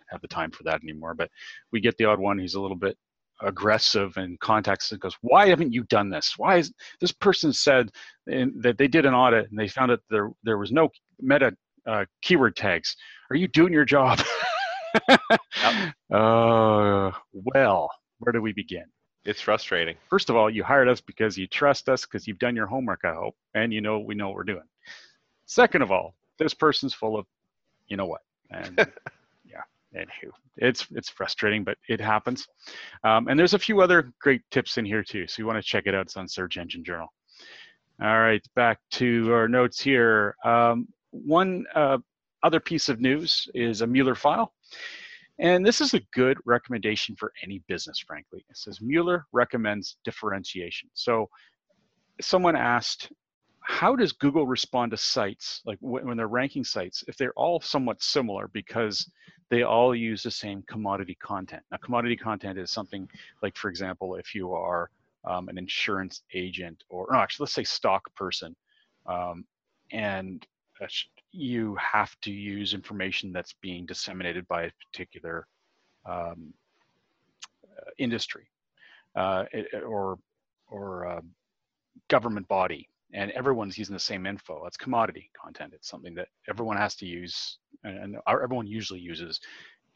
have 0.10 0.22
the 0.22 0.28
time 0.28 0.52
for 0.52 0.64
that 0.64 0.82
anymore 0.84 1.14
but 1.14 1.30
we 1.72 1.80
get 1.80 1.98
the 1.98 2.06
odd 2.06 2.20
one 2.20 2.38
who's 2.38 2.56
a 2.56 2.62
little 2.62 2.78
bit 2.78 2.98
aggressive 3.42 4.18
and 4.18 4.40
contacts 4.40 4.92
and 4.92 5.00
goes, 5.00 5.16
why 5.22 5.48
haven't 5.48 5.72
you 5.72 5.84
done 5.84 6.10
this? 6.10 6.34
Why 6.38 6.58
is 6.58 6.74
this 7.00 7.12
person 7.12 7.54
said 7.54 7.92
in, 8.26 8.52
that 8.62 8.80
they 8.80 8.88
did 8.88 9.06
an 9.06 9.14
audit 9.14 9.50
and 9.52 9.60
they 9.60 9.68
found 9.68 9.92
that 9.92 10.00
there 10.10 10.32
there 10.44 10.58
was 10.58 10.72
no 10.72 10.90
meta 11.20 11.56
uh, 11.88 12.06
keyword 12.22 12.56
tags. 12.56 12.96
Are 13.30 13.36
you 13.36 13.48
doing 13.48 13.74
your 13.74 13.86
job? 13.86 14.20
yep. 15.10 15.20
uh, 16.14 17.12
well, 17.34 17.90
where 18.20 18.34
do 18.34 18.42
we 18.42 18.54
begin? 18.54 18.84
It's 19.26 19.42
frustrating. 19.42 19.96
First 20.10 20.30
of 20.30 20.36
all, 20.36 20.50
you 20.50 20.64
hired 20.64 20.88
us 20.88 21.02
because 21.02 21.38
you 21.38 21.48
trust 21.48 21.90
us 21.90 22.06
because 22.06 22.28
you've 22.28 22.40
done 22.40 22.56
your 22.56 22.68
homework, 22.68 23.02
I 23.04 23.14
hope, 23.14 23.36
and 23.56 23.74
you 23.74 23.82
know 23.82 24.00
we 24.00 24.16
know 24.16 24.28
what 24.28 24.36
we're 24.36 24.44
doing. 24.44 24.64
Second 25.46 25.82
of 25.82 25.92
all, 25.92 26.16
this 26.40 26.54
person's 26.54 26.94
full 26.94 27.18
of, 27.18 27.26
you 27.88 27.98
know 27.98 28.06
what, 28.06 28.22
and 28.52 28.78
anywho, 29.96 30.32
it's 30.58 30.88
it's 30.92 31.10
frustrating, 31.10 31.64
but 31.64 31.78
it 31.88 32.02
happens. 32.02 32.48
Um, 33.04 33.28
and 33.28 33.40
there's 33.40 33.54
a 33.54 33.60
few 33.60 33.82
other 33.82 34.12
great 34.20 34.42
tips 34.52 34.78
in 34.78 34.86
here 34.86 35.04
too, 35.04 35.28
so 35.28 35.42
you 35.42 35.46
want 35.46 35.58
to 35.58 35.68
check 35.68 35.84
it 35.86 35.96
out. 35.96 36.06
It's 36.06 36.18
on 36.18 36.28
Search 36.28 36.58
Engine 36.58 36.84
Journal. 36.84 37.08
All 38.02 38.20
right, 38.20 38.46
back 38.56 38.80
to 38.92 39.34
our 39.34 39.48
notes 39.48 39.82
here. 39.82 40.36
Um, 40.46 40.88
one 41.12 41.66
uh, 41.74 41.98
other 42.44 42.60
piece 42.60 42.90
of 42.90 43.02
news 43.02 43.48
is 43.56 43.82
a 43.82 43.88
Mueller 43.88 44.16
file. 44.16 44.54
And 45.40 45.66
this 45.66 45.82
is 45.82 45.94
a 45.94 46.00
good 46.14 46.38
recommendation 46.46 47.16
for 47.16 47.32
any 47.44 47.62
business, 47.68 48.00
frankly. 48.00 48.44
It 48.50 48.58
says 48.58 48.82
Mueller 48.82 49.26
recommends 49.32 49.98
differentiation. 50.04 50.90
So 50.94 51.30
someone 52.22 52.56
asked, 52.56 53.12
how 53.62 53.96
does 53.96 54.14
Google 54.14 54.48
respond 54.48 54.92
to 54.92 54.98
sites, 54.98 55.62
like 55.66 55.78
when 55.82 56.18
they're 56.18 56.28
ranking 56.28 56.64
sites, 56.64 57.04
if 57.08 57.18
they're 57.18 57.34
all 57.34 57.60
somewhat 57.62 58.02
similar 58.02 58.50
because 58.54 59.10
they 59.50 59.64
all 59.64 59.96
use 59.96 60.24
the 60.24 60.32
same 60.32 60.62
commodity 60.64 61.16
content. 61.22 61.64
Now, 61.72 61.78
commodity 61.78 62.18
content 62.18 62.58
is 62.58 62.72
something 62.72 63.10
like, 63.42 63.56
for 63.56 63.70
example, 63.70 64.16
if 64.16 64.36
you 64.36 64.54
are 64.54 64.90
um, 65.26 65.48
an 65.50 65.58
insurance 65.58 66.24
agent 66.34 66.84
or, 66.90 67.16
actually, 67.16 67.46
let's 67.46 67.54
say 67.54 67.64
stock 67.64 68.14
person, 68.16 68.56
um, 69.06 69.46
and 69.92 70.46
you 71.32 71.76
have 71.76 72.20
to 72.22 72.32
use 72.32 72.74
information 72.74 73.32
that's 73.32 73.54
being 73.62 73.86
disseminated 73.86 74.48
by 74.48 74.64
a 74.64 74.72
particular 74.92 75.48
um, 76.06 76.54
uh, 77.66 77.90
industry 77.98 78.48
uh, 79.16 79.44
or 79.86 80.18
or 80.70 81.08
uh, 81.08 81.22
government 82.10 82.48
body 82.48 82.90
and 83.14 83.32
everyone's 83.32 83.78
using 83.78 83.94
the 83.94 84.00
same 84.00 84.26
info. 84.26 84.62
That's 84.64 84.78
commodity 84.78 85.30
content. 85.40 85.74
It's 85.74 85.90
something 85.90 86.14
that 86.16 86.28
everyone 86.50 86.78
has 86.78 86.96
to 86.98 87.06
use, 87.06 87.58
and 87.84 88.18
everyone 88.28 88.68
usually 88.68 89.00
uses. 89.00 89.40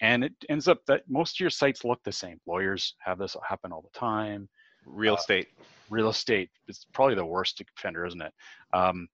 And 0.01 0.23
it 0.23 0.33
ends 0.49 0.67
up 0.67 0.79
that 0.87 1.03
most 1.07 1.35
of 1.35 1.39
your 1.41 1.49
sites 1.49 1.83
look 1.83 2.01
the 2.03 2.11
same. 2.11 2.39
Lawyers 2.47 2.95
have 2.99 3.19
this 3.19 3.35
happen 3.47 3.71
all 3.71 3.81
the 3.81 3.99
time. 3.99 4.49
Real 4.85 5.13
uh, 5.13 5.17
estate. 5.17 5.47
Real 5.89 6.09
estate 6.09 6.49
is 6.67 6.87
probably 6.93 7.15
the 7.15 7.25
worst 7.25 7.61
offender, 7.77 8.05
isn't 8.05 8.21
it? 8.21 8.33
Um, 8.73 9.07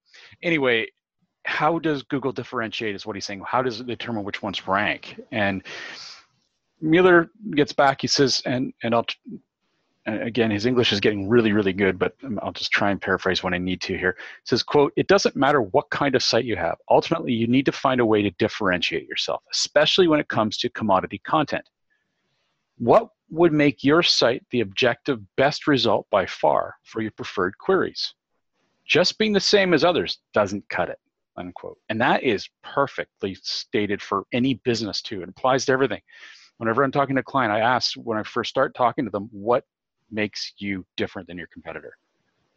anyway, 0.43 0.87
how 1.43 1.79
does 1.79 2.03
Google 2.03 2.31
differentiate? 2.31 2.95
Is 2.95 3.05
what 3.05 3.15
he's 3.15 3.25
saying. 3.25 3.41
How 3.45 3.61
does 3.61 3.81
it 3.81 3.87
determine 3.87 4.23
which 4.23 4.41
ones 4.41 4.67
rank? 4.67 5.19
And 5.31 5.63
Mueller 6.81 7.29
gets 7.55 7.73
back. 7.73 8.01
He 8.01 8.07
says, 8.07 8.41
and 8.45 8.73
and 8.83 8.93
I'll 8.93 9.05
again, 10.07 10.49
his 10.49 10.65
English 10.65 10.93
is 10.93 10.99
getting 10.99 11.27
really, 11.27 11.51
really 11.51 11.73
good, 11.73 11.99
but 11.99 12.15
I'll 12.41 12.53
just 12.53 12.71
try 12.71 12.91
and 12.91 13.01
paraphrase 13.01 13.43
when 13.43 13.53
I 13.53 13.57
need 13.57 13.81
to 13.81 13.97
here. 13.97 14.11
It 14.11 14.47
says, 14.47 14.63
quote, 14.63 14.93
it 14.95 15.07
doesn't 15.07 15.35
matter 15.35 15.61
what 15.61 15.89
kind 15.89 16.15
of 16.15 16.23
site 16.23 16.45
you 16.45 16.55
have. 16.55 16.77
Ultimately, 16.89 17.33
you 17.33 17.47
need 17.47 17.65
to 17.65 17.71
find 17.71 17.99
a 17.99 18.05
way 18.05 18.21
to 18.21 18.31
differentiate 18.31 19.07
yourself, 19.07 19.43
especially 19.53 20.07
when 20.07 20.19
it 20.19 20.29
comes 20.29 20.57
to 20.57 20.69
commodity 20.69 21.21
content. 21.25 21.67
What 22.77 23.09
would 23.29 23.51
make 23.51 23.83
your 23.83 24.01
site 24.01 24.45
the 24.51 24.61
objective 24.61 25.19
best 25.35 25.67
result 25.67 26.07
by 26.09 26.25
far 26.25 26.75
for 26.83 27.01
your 27.01 27.11
preferred 27.11 27.57
queries? 27.57 28.13
Just 28.85 29.17
being 29.17 29.33
the 29.33 29.39
same 29.39 29.73
as 29.73 29.83
others 29.83 30.19
doesn't 30.33 30.69
cut 30.69 30.89
it, 30.89 30.99
unquote. 31.35 31.77
And 31.89 31.99
that 31.99 32.23
is 32.23 32.49
perfectly 32.63 33.35
stated 33.41 34.01
for 34.01 34.23
any 34.31 34.53
business 34.53 35.01
too. 35.01 35.21
It 35.21 35.29
applies 35.29 35.65
to 35.65 35.73
everything 35.73 36.01
whenever 36.57 36.83
I'm 36.83 36.91
talking 36.91 37.15
to 37.15 37.19
a 37.21 37.23
client, 37.23 37.53
I 37.53 37.59
ask 37.59 37.93
when 37.95 38.17
I 38.17 38.23
first 38.23 38.49
start 38.49 38.75
talking 38.75 39.05
to 39.05 39.11
them, 39.11 39.29
what 39.31 39.63
makes 40.11 40.53
you 40.57 40.85
different 40.95 41.27
than 41.27 41.37
your 41.37 41.47
competitor? 41.47 41.97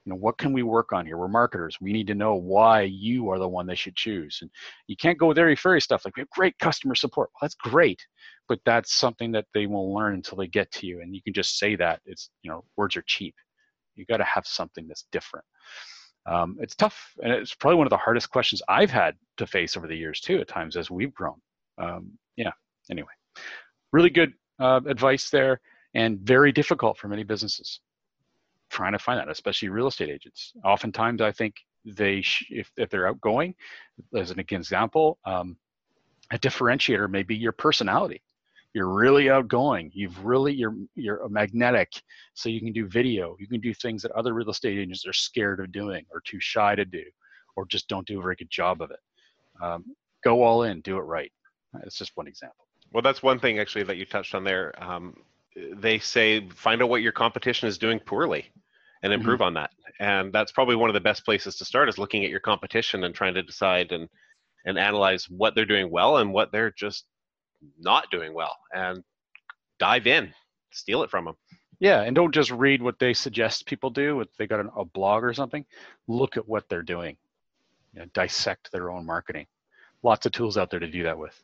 You 0.04 0.10
know, 0.10 0.16
what 0.16 0.38
can 0.38 0.52
we 0.52 0.62
work 0.62 0.92
on 0.92 1.04
here? 1.04 1.18
We're 1.18 1.28
marketers. 1.28 1.76
We 1.80 1.92
need 1.92 2.06
to 2.06 2.14
know 2.14 2.34
why 2.34 2.82
you 2.82 3.28
are 3.28 3.38
the 3.38 3.48
one 3.48 3.66
they 3.66 3.74
should 3.74 3.96
choose. 3.96 4.38
And 4.40 4.50
you 4.86 4.96
can't 4.96 5.18
go 5.18 5.28
with 5.28 5.36
very 5.36 5.54
fairy 5.54 5.80
stuff 5.80 6.04
like 6.04 6.16
we 6.16 6.22
have 6.22 6.30
great 6.30 6.58
customer 6.58 6.94
support. 6.94 7.28
Well, 7.34 7.40
that's 7.42 7.54
great, 7.54 8.00
but 8.48 8.60
that's 8.64 8.94
something 8.94 9.30
that 9.32 9.44
they 9.52 9.66
won't 9.66 9.94
learn 9.94 10.14
until 10.14 10.38
they 10.38 10.46
get 10.46 10.72
to 10.72 10.86
you. 10.86 11.02
And 11.02 11.14
you 11.14 11.22
can 11.22 11.34
just 11.34 11.58
say 11.58 11.76
that. 11.76 12.00
It's 12.06 12.30
you 12.42 12.50
know, 12.50 12.64
words 12.76 12.96
are 12.96 13.04
cheap. 13.06 13.34
You 13.94 14.06
got 14.06 14.18
to 14.18 14.24
have 14.24 14.46
something 14.46 14.88
that's 14.88 15.04
different. 15.12 15.44
Um, 16.26 16.56
it's 16.60 16.74
tough, 16.74 17.12
and 17.22 17.32
it's 17.32 17.54
probably 17.54 17.76
one 17.76 17.86
of 17.86 17.90
the 17.90 17.96
hardest 17.96 18.30
questions 18.30 18.62
I've 18.68 18.90
had 18.90 19.16
to 19.36 19.46
face 19.46 19.76
over 19.76 19.86
the 19.86 19.96
years 19.96 20.20
too. 20.20 20.40
At 20.40 20.48
times 20.48 20.76
as 20.76 20.90
we've 20.90 21.14
grown. 21.14 21.40
Um, 21.76 22.12
yeah. 22.36 22.52
Anyway, 22.90 23.12
really 23.92 24.10
good 24.10 24.32
uh, 24.58 24.80
advice 24.86 25.28
there 25.28 25.60
and 25.94 26.20
very 26.20 26.52
difficult 26.52 26.98
for 26.98 27.08
many 27.08 27.24
businesses 27.24 27.80
trying 28.70 28.92
to 28.92 28.98
find 28.98 29.18
that, 29.18 29.28
especially 29.28 29.68
real 29.68 29.88
estate 29.88 30.08
agents. 30.08 30.52
Oftentimes, 30.64 31.20
I 31.20 31.32
think 31.32 31.54
they, 31.84 32.22
sh- 32.22 32.46
if, 32.50 32.70
if 32.76 32.88
they're 32.88 33.08
outgoing, 33.08 33.54
as 34.14 34.30
an 34.30 34.38
example, 34.38 35.18
um, 35.24 35.56
a 36.32 36.38
differentiator 36.38 37.10
may 37.10 37.22
be 37.22 37.36
your 37.36 37.52
personality. 37.52 38.22
You're 38.72 38.88
really 38.88 39.28
outgoing. 39.28 39.90
You've 39.92 40.24
really 40.24 40.54
you're 40.54 40.76
you're 40.94 41.28
magnetic, 41.28 41.88
so 42.34 42.48
you 42.48 42.60
can 42.60 42.72
do 42.72 42.86
video. 42.86 43.36
You 43.40 43.48
can 43.48 43.60
do 43.60 43.74
things 43.74 44.00
that 44.02 44.12
other 44.12 44.32
real 44.32 44.48
estate 44.48 44.78
agents 44.78 45.04
are 45.08 45.12
scared 45.12 45.58
of 45.58 45.72
doing, 45.72 46.04
or 46.12 46.22
too 46.24 46.38
shy 46.38 46.76
to 46.76 46.84
do, 46.84 47.02
or 47.56 47.66
just 47.66 47.88
don't 47.88 48.06
do 48.06 48.20
a 48.20 48.22
very 48.22 48.36
good 48.36 48.48
job 48.48 48.80
of 48.80 48.92
it. 48.92 49.00
Um, 49.60 49.84
go 50.22 50.44
all 50.44 50.62
in, 50.62 50.82
do 50.82 50.98
it 50.98 51.02
right. 51.02 51.32
It's 51.82 51.98
just 51.98 52.12
one 52.14 52.28
example. 52.28 52.64
Well, 52.92 53.02
that's 53.02 53.24
one 53.24 53.40
thing 53.40 53.58
actually 53.58 53.82
that 53.84 53.96
you 53.96 54.06
touched 54.06 54.36
on 54.36 54.44
there. 54.44 54.72
Um, 54.80 55.16
they 55.74 55.98
say 55.98 56.48
find 56.50 56.82
out 56.82 56.88
what 56.88 57.02
your 57.02 57.12
competition 57.12 57.68
is 57.68 57.78
doing 57.78 57.98
poorly 57.98 58.50
and 59.02 59.10
mm-hmm. 59.10 59.20
improve 59.20 59.40
mm-hmm. 59.40 59.46
on 59.46 59.54
that 59.54 59.70
and 59.98 60.32
that's 60.32 60.52
probably 60.52 60.76
one 60.76 60.90
of 60.90 60.94
the 60.94 61.00
best 61.00 61.24
places 61.24 61.56
to 61.56 61.64
start 61.64 61.88
is 61.88 61.98
looking 61.98 62.24
at 62.24 62.30
your 62.30 62.40
competition 62.40 63.04
and 63.04 63.14
trying 63.14 63.34
to 63.34 63.42
decide 63.42 63.92
and 63.92 64.08
and 64.66 64.78
analyze 64.78 65.28
what 65.28 65.54
they're 65.54 65.64
doing 65.64 65.90
well 65.90 66.18
and 66.18 66.32
what 66.32 66.52
they're 66.52 66.72
just 66.72 67.04
not 67.78 68.10
doing 68.10 68.32
well 68.34 68.56
and 68.74 69.02
dive 69.78 70.06
in 70.06 70.32
steal 70.70 71.02
it 71.02 71.10
from 71.10 71.24
them 71.24 71.34
Yeah, 71.80 72.02
and 72.02 72.14
don't 72.14 72.34
just 72.34 72.50
read 72.50 72.82
what 72.82 72.98
they 72.98 73.14
suggest 73.14 73.66
people 73.66 73.88
do. 73.88 74.20
If 74.20 74.28
they 74.36 74.46
got 74.46 74.60
an, 74.60 74.70
a 74.76 74.84
blog 74.84 75.24
or 75.24 75.32
something, 75.32 75.64
look 76.06 76.36
at 76.36 76.46
what 76.46 76.68
they're 76.68 76.82
doing. 76.82 77.16
You 77.94 78.00
know, 78.00 78.06
dissect 78.12 78.70
their 78.70 78.90
own 78.90 79.06
marketing. 79.06 79.46
Lots 80.02 80.26
of 80.26 80.32
tools 80.32 80.58
out 80.58 80.70
there 80.70 80.78
to 80.78 80.86
do 80.86 81.02
that 81.04 81.18
with. 81.18 81.42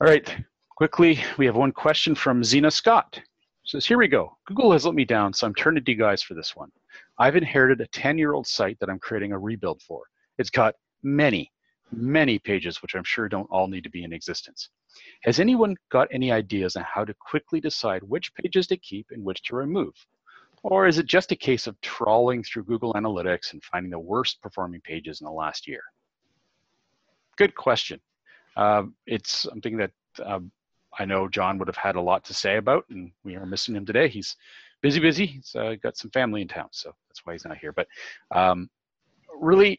All 0.00 0.08
right, 0.08 0.34
quickly, 0.78 1.18
we 1.38 1.44
have 1.44 1.56
one 1.56 1.72
question 1.72 2.14
from 2.14 2.44
Zena 2.44 2.70
Scott. 2.70 3.20
Says, 3.64 3.84
here 3.84 3.98
we 3.98 4.06
go. 4.06 4.38
Google 4.46 4.70
has 4.70 4.86
let 4.86 4.94
me 4.94 5.04
down, 5.04 5.32
so 5.32 5.44
I'm 5.44 5.54
turning 5.56 5.84
to 5.84 5.90
you 5.90 5.98
guys 5.98 6.22
for 6.22 6.34
this 6.34 6.54
one. 6.54 6.70
I've 7.18 7.34
inherited 7.34 7.80
a 7.80 7.88
10-year-old 7.88 8.46
site 8.46 8.78
that 8.78 8.88
I'm 8.88 9.00
creating 9.00 9.32
a 9.32 9.38
rebuild 9.40 9.82
for. 9.82 10.04
It's 10.38 10.50
got 10.50 10.76
many, 11.02 11.50
many 11.90 12.38
pages, 12.38 12.80
which 12.80 12.94
I'm 12.94 13.02
sure 13.02 13.28
don't 13.28 13.50
all 13.50 13.66
need 13.66 13.82
to 13.82 13.90
be 13.90 14.04
in 14.04 14.12
existence. 14.12 14.68
Has 15.24 15.40
anyone 15.40 15.74
got 15.90 16.06
any 16.12 16.30
ideas 16.30 16.76
on 16.76 16.84
how 16.84 17.04
to 17.04 17.14
quickly 17.14 17.60
decide 17.60 18.04
which 18.04 18.32
pages 18.34 18.68
to 18.68 18.76
keep 18.76 19.08
and 19.10 19.24
which 19.24 19.42
to 19.46 19.56
remove? 19.56 19.94
Or 20.62 20.86
is 20.86 20.98
it 20.98 21.06
just 21.06 21.32
a 21.32 21.36
case 21.36 21.66
of 21.66 21.80
trawling 21.80 22.44
through 22.44 22.66
Google 22.66 22.94
Analytics 22.94 23.52
and 23.52 23.64
finding 23.64 23.90
the 23.90 23.98
worst 23.98 24.40
performing 24.40 24.80
pages 24.82 25.20
in 25.20 25.24
the 25.24 25.32
last 25.32 25.66
year? 25.66 25.82
Good 27.34 27.56
question. 27.56 28.00
Uh, 28.56 28.84
it's 29.08 29.32
something 29.32 29.76
that 29.76 29.90
um, 30.24 30.52
I 30.98 31.04
know 31.04 31.28
John 31.28 31.58
would 31.58 31.68
have 31.68 31.76
had 31.76 31.96
a 31.96 32.00
lot 32.00 32.24
to 32.24 32.34
say 32.34 32.56
about, 32.56 32.84
and 32.90 33.10
we 33.24 33.36
are 33.36 33.46
missing 33.46 33.76
him 33.76 33.86
today. 33.86 34.08
He's 34.08 34.36
busy, 34.82 35.00
busy. 35.00 35.26
He's 35.26 35.54
uh, 35.54 35.74
got 35.82 35.96
some 35.96 36.10
family 36.10 36.42
in 36.42 36.48
town, 36.48 36.68
so 36.70 36.94
that's 37.08 37.24
why 37.24 37.32
he's 37.32 37.44
not 37.44 37.58
here. 37.58 37.72
But 37.72 37.88
um, 38.34 38.70
really, 39.40 39.78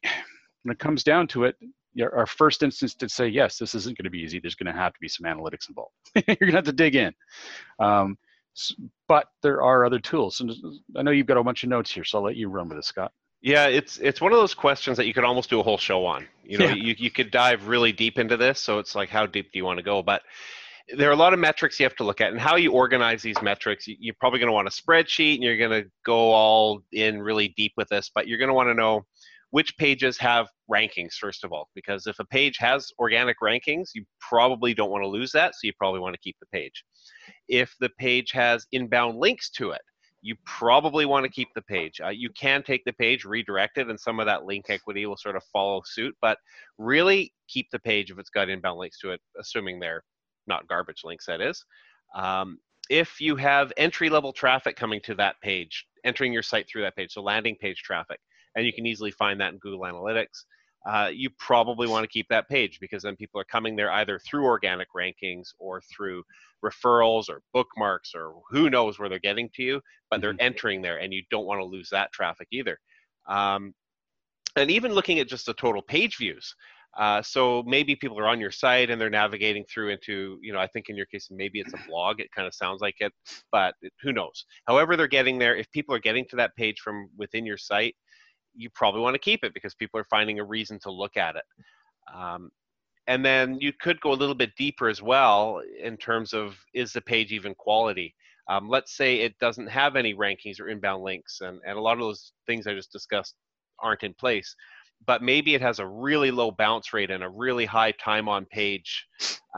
when 0.63 0.74
it 0.74 0.80
comes 0.80 1.04
down 1.04 1.28
to 1.30 1.45
it, 1.45 1.56
our 2.02 2.26
first 2.26 2.63
instance 2.63 2.93
to 2.95 3.10
say 3.10 3.28
yes, 3.28 3.58
this 3.58 3.76
isn't 3.76 3.98
going 3.98 4.04
to 4.04 4.10
be 4.10 4.19
easy. 4.19 4.39
There's 4.39 4.56
going 4.56 4.74
to 4.74 4.80
have 4.80 4.93
to 4.93 5.00
be 5.00 5.08
some 5.08 5.26
analytics 5.26 5.69
involved. 5.69 5.93
You're 6.15 6.36
going 6.36 6.52
to 6.52 6.58
have 6.58 6.65
to 6.65 6.72
dig 6.72 6.95
in. 6.95 7.13
Um, 7.80 8.17
but 9.08 9.28
there 9.41 9.62
are 9.62 9.86
other 9.86 10.00
tools, 10.00 10.41
and 10.41 10.52
I 10.95 11.02
know 11.02 11.12
you've 11.12 11.28
got 11.28 11.38
a 11.38 11.43
bunch 11.43 11.63
of 11.63 11.69
notes 11.69 11.91
here, 11.91 12.04
so 12.04 12.17
I'll 12.17 12.24
let 12.26 12.36
you 12.36 12.50
run 12.50 12.69
with 12.69 12.78
it, 12.78 12.86
Scott. 12.86 13.12
Yeah, 13.41 13.67
it's 13.67 13.98
it's 14.00 14.19
one 14.19 14.34
of 14.34 14.38
those 14.38 14.54
questions 14.54 14.98
that 14.98 15.06
you 15.06 15.13
could 15.13 15.24
almost 15.24 15.50
do 15.50 15.62
a 15.62 15.63
whole 15.63 15.78
show 15.78 16.06
on. 16.06 16.28
You 16.43 16.58
know, 16.58 16.65
yeah. 16.65 16.74
you 16.74 16.95
you 16.98 17.10
could 17.10 17.32
dive 17.32 17.67
really 17.67 17.93
deep 17.93 18.19
into 18.19 18.36
this. 18.36 18.62
So 18.62 18.80
it's 18.80 18.95
like, 18.95 19.10
how 19.10 19.26
deep 19.26 19.54
do 19.54 19.60
you 19.60 19.63
want 19.63 19.78
to 19.78 19.84
go? 19.84 20.04
But 20.04 20.24
there 20.97 21.10
are 21.10 21.13
a 21.13 21.17
lot 21.17 21.34
of 21.34 21.39
metrics 21.39 21.80
you 21.80 21.86
have 21.86 21.95
to 21.97 22.04
look 22.04 22.21
at, 22.21 22.32
and 22.32 22.39
how 22.39 22.56
you 22.56 22.71
organize 22.71 23.21
these 23.21 23.41
metrics. 23.41 23.86
You're 23.88 24.15
probably 24.19 24.39
going 24.39 24.47
to 24.47 24.54
want 24.54 24.67
a 24.67 24.71
spreadsheet, 24.71 25.36
and 25.36 25.43
you're 25.43 25.58
going 25.58 25.84
to 25.84 25.89
go 26.06 26.32
all 26.32 26.82
in 26.91 27.21
really 27.21 27.54
deep 27.58 27.73
with 27.78 27.88
this. 27.89 28.10
But 28.13 28.28
you're 28.28 28.39
going 28.39 28.49
to 28.49 28.54
want 28.54 28.69
to 28.69 28.73
know 28.73 29.06
which 29.52 29.75
pages 29.78 30.17
have 30.17 30.47
rankings 30.71 31.13
first 31.13 31.43
of 31.43 31.52
all 31.52 31.69
because 31.73 32.06
if 32.08 32.19
a 32.19 32.25
page 32.25 32.58
has 32.58 32.91
organic 32.99 33.38
rankings 33.41 33.89
you 33.93 34.04
probably 34.19 34.73
don't 34.73 34.91
want 34.91 35.04
to 35.04 35.08
lose 35.08 35.32
that 35.32 35.54
so 35.54 35.60
you 35.63 35.73
probably 35.78 35.99
want 35.99 36.13
to 36.13 36.19
keep 36.19 36.36
the 36.39 36.47
page 36.47 36.84
if 37.47 37.73
the 37.80 37.89
page 37.97 38.32
has 38.32 38.65
inbound 38.71 39.17
links 39.17 39.49
to 39.49 39.71
it 39.71 39.82
you 40.21 40.36
probably 40.45 41.06
want 41.06 41.23
to 41.23 41.32
keep 41.32 41.47
the 41.56 41.62
page 41.63 41.99
uh, 42.04 42.10
you 42.10 42.30
can 42.32 42.62
take 42.62 42.84
the 42.86 42.93
page 42.93 43.25
redirect 43.25 43.78
it 43.78 43.89
and 43.89 43.99
some 43.99 44.19
of 44.19 44.25
that 44.25 44.45
link 44.45 44.65
equity 44.69 45.06
will 45.06 45.17
sort 45.17 45.36
of 45.36 45.43
follow 45.52 45.82
suit 45.86 46.15
but 46.21 46.38
really 46.78 47.34
keep 47.47 47.67
the 47.71 47.80
page 47.80 48.12
if 48.12 48.19
it's 48.19 48.30
got 48.30 48.49
inbound 48.49 48.78
links 48.78 48.99
to 48.99 49.12
it 49.12 49.21
assuming 49.39 49.80
they're 49.80 50.04
not 50.49 50.67
garbage 50.67 51.03
links 51.05 51.25
that 51.25 51.39
is 51.39 51.63
um, 52.15 52.59
if 52.89 53.21
you 53.21 53.35
have 53.38 53.71
entry 53.77 54.09
level 54.09 54.33
traffic 54.33 54.75
coming 54.75 54.99
to 55.01 55.15
that 55.15 55.35
page 55.41 55.85
entering 56.03 56.33
your 56.33 56.43
site 56.43 56.67
through 56.67 56.81
that 56.81 56.95
page 56.95 57.13
so 57.13 57.21
landing 57.21 57.55
page 57.55 57.81
traffic 57.83 58.19
and 58.55 58.65
you 58.65 58.73
can 58.73 58.85
easily 58.85 59.12
find 59.12 59.39
that 59.39 59.53
in 59.53 59.59
Google 59.59 59.81
Analytics. 59.81 60.43
Uh, 60.85 61.09
you 61.13 61.29
probably 61.38 61.88
want 61.88 62.03
to 62.03 62.07
keep 62.07 62.27
that 62.29 62.47
page 62.47 62.79
because 62.79 63.03
then 63.03 63.15
people 63.15 63.39
are 63.39 63.45
coming 63.45 63.75
there 63.75 63.91
either 63.91 64.19
through 64.19 64.45
organic 64.45 64.88
rankings 64.95 65.49
or 65.59 65.81
through 65.81 66.23
referrals 66.63 67.29
or 67.29 67.41
bookmarks 67.53 68.13
or 68.15 68.41
who 68.49 68.69
knows 68.69 68.97
where 68.97 69.09
they're 69.09 69.19
getting 69.19 69.49
to 69.53 69.63
you, 69.63 69.81
but 70.09 70.15
mm-hmm. 70.15 70.21
they're 70.21 70.45
entering 70.45 70.81
there 70.81 70.97
and 70.97 71.13
you 71.13 71.21
don't 71.29 71.45
want 71.45 71.59
to 71.59 71.65
lose 71.65 71.89
that 71.89 72.12
traffic 72.13 72.47
either. 72.51 72.77
Um, 73.27 73.73
and 74.55 74.71
even 74.71 74.93
looking 74.93 75.19
at 75.19 75.27
just 75.27 75.45
the 75.45 75.53
total 75.53 75.81
page 75.81 76.17
views. 76.17 76.55
Uh, 76.97 77.21
so 77.21 77.63
maybe 77.67 77.95
people 77.95 78.19
are 78.19 78.28
on 78.28 78.39
your 78.39 78.52
site 78.52 78.89
and 78.89 78.99
they're 78.99 79.10
navigating 79.10 79.63
through 79.65 79.89
into, 79.89 80.39
you 80.41 80.52
know, 80.52 80.60
I 80.60 80.67
think 80.67 80.89
in 80.89 80.95
your 80.95 81.06
case, 81.06 81.28
maybe 81.32 81.60
it's 81.60 81.73
a 81.73 81.80
blog. 81.88 82.19
It 82.19 82.32
kind 82.32 82.47
of 82.47 82.54
sounds 82.54 82.82
like 82.82 82.95
it, 82.99 83.13
but 83.52 83.75
it, 83.82 83.93
who 84.02 84.12
knows? 84.12 84.45
However, 84.67 84.97
they're 84.97 85.08
getting 85.08 85.38
there. 85.38 85.56
If 85.56 85.71
people 85.71 85.93
are 85.95 85.99
getting 85.99 86.25
to 86.30 86.36
that 86.38 86.56
page 86.56 86.80
from 86.80 87.10
within 87.17 87.45
your 87.45 87.58
site, 87.58 87.95
you 88.56 88.69
probably 88.71 89.02
want 89.02 89.13
to 89.13 89.19
keep 89.19 89.43
it 89.43 89.54
because 89.54 89.75
people 89.75 89.99
are 89.99 90.08
finding 90.10 90.39
a 90.39 90.43
reason 90.43 90.80
to 90.80 90.91
look 90.91 91.15
at 91.15 91.36
it. 91.36 91.43
Um, 92.13 92.49
and 93.08 93.25
then 93.25 93.58
you 93.60 93.73
could 93.80 93.99
go 94.02 94.12
a 94.12 94.13
little 94.13 94.36
bit 94.36 94.56
deeper 94.56 94.88
as 94.88 95.02
well 95.02 95.62
in 95.82 95.97
terms 95.97 96.34
of 96.34 96.58
is 96.73 96.93
the 96.93 97.02
page 97.02 97.32
even 97.32 97.56
quality? 97.56 98.13
Um, 98.47 98.67
let's 98.67 98.97
say 98.97 99.19
it 99.19 99.38
doesn't 99.39 99.67
have 99.67 99.95
any 99.95 100.15
rankings 100.15 100.60
or 100.60 100.69
inbound 100.69 101.04
links, 101.04 101.41
and, 101.41 101.60
and 101.65 101.78
a 101.78 101.82
lot 101.82 101.93
of 101.93 101.99
those 101.99 102.34
things 102.47 102.65
I 102.65 102.73
just 102.73 102.91
discussed 102.91 103.36
aren't 103.80 104.04
in 104.04 104.13
place. 104.15 104.56
But 105.05 105.23
maybe 105.23 105.55
it 105.55 105.62
has 105.62 105.79
a 105.79 105.88
really 105.88 106.29
low 106.29 106.51
bounce 106.51 106.93
rate 106.93 107.09
and 107.09 107.23
a 107.23 107.29
really 107.29 107.65
high 107.65 107.91
time 107.93 108.29
on 108.29 108.45
page. 108.45 109.07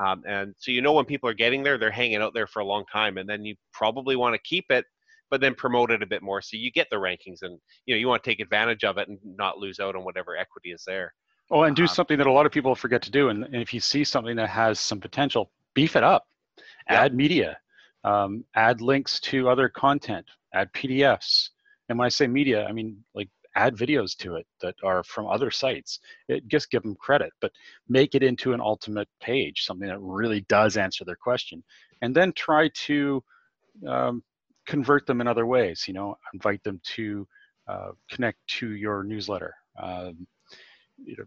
Um, 0.01 0.23
and 0.27 0.55
so 0.57 0.71
you 0.71 0.81
know 0.81 0.93
when 0.93 1.05
people 1.05 1.29
are 1.29 1.33
getting 1.33 1.63
there, 1.63 1.77
they're 1.77 1.91
hanging 1.91 2.21
out 2.21 2.33
there 2.33 2.47
for 2.47 2.59
a 2.59 2.65
long 2.65 2.85
time, 2.91 3.17
and 3.17 3.27
then 3.27 3.43
you 3.43 3.55
probably 3.73 4.15
want 4.15 4.33
to 4.33 4.39
keep 4.39 4.65
it 4.69 4.85
but 5.31 5.39
then 5.39 5.55
promote 5.55 5.89
it 5.89 6.03
a 6.03 6.05
bit 6.05 6.21
more 6.21 6.41
so 6.41 6.57
you 6.57 6.71
get 6.71 6.87
the 6.91 6.95
rankings 6.95 7.41
and 7.41 7.57
you 7.87 7.95
know 7.95 7.99
you 7.99 8.07
want 8.07 8.23
to 8.23 8.29
take 8.29 8.39
advantage 8.39 8.83
of 8.83 8.97
it 8.99 9.07
and 9.07 9.17
not 9.23 9.57
lose 9.57 9.79
out 9.79 9.95
on 9.95 10.03
whatever 10.03 10.37
equity 10.37 10.71
is 10.71 10.83
there 10.85 11.11
oh 11.49 11.63
and 11.63 11.75
do 11.75 11.83
um, 11.83 11.87
something 11.87 12.17
that 12.19 12.27
a 12.27 12.31
lot 12.31 12.45
of 12.45 12.51
people 12.51 12.75
forget 12.75 13.01
to 13.01 13.09
do 13.09 13.29
and, 13.29 13.45
and, 13.45 13.55
if 13.55 13.73
you 13.73 13.79
see 13.79 14.03
something 14.03 14.35
that 14.35 14.49
has 14.49 14.79
some 14.79 14.99
potential 14.99 15.49
beef 15.73 15.95
it 15.95 16.03
up 16.03 16.27
yeah. 16.89 17.01
add 17.01 17.15
media 17.15 17.57
um, 18.03 18.43
add 18.55 18.81
links 18.81 19.19
to 19.19 19.49
other 19.49 19.69
content 19.69 20.25
add 20.53 20.71
pdfs 20.73 21.49
and 21.89 21.97
when 21.97 22.05
i 22.05 22.09
say 22.09 22.27
media 22.27 22.67
i 22.67 22.71
mean 22.71 22.97
like 23.15 23.29
add 23.55 23.75
videos 23.75 24.15
to 24.15 24.35
it 24.35 24.47
that 24.61 24.75
are 24.83 25.03
from 25.03 25.27
other 25.27 25.51
sites 25.51 25.99
it 26.29 26.47
just 26.47 26.71
give 26.71 26.83
them 26.83 26.95
credit 26.95 27.31
but 27.41 27.51
make 27.89 28.15
it 28.15 28.23
into 28.23 28.53
an 28.53 28.61
ultimate 28.61 29.07
page 29.21 29.63
something 29.63 29.87
that 29.87 29.99
really 29.99 30.41
does 30.47 30.77
answer 30.77 31.03
their 31.03 31.15
question 31.15 31.63
and 32.01 32.15
then 32.15 32.31
try 32.33 32.69
to 32.73 33.23
um, 33.87 34.23
convert 34.65 35.05
them 35.05 35.21
in 35.21 35.27
other 35.27 35.45
ways. 35.45 35.85
You 35.87 35.93
know, 35.93 36.17
invite 36.33 36.63
them 36.63 36.79
to 36.95 37.27
uh, 37.67 37.91
connect 38.09 38.39
to 38.59 38.71
your 38.71 39.03
newsletter. 39.03 39.53
Um, 39.81 40.27
you 41.03 41.15
know, 41.17 41.25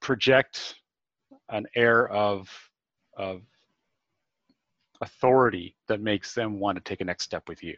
project 0.00 0.76
an 1.50 1.66
air 1.74 2.08
of 2.08 2.48
of 3.16 3.42
authority 5.00 5.76
that 5.88 6.00
makes 6.00 6.34
them 6.34 6.58
want 6.58 6.76
to 6.76 6.82
take 6.82 7.00
a 7.00 7.04
next 7.04 7.24
step 7.24 7.48
with 7.48 7.62
you. 7.62 7.76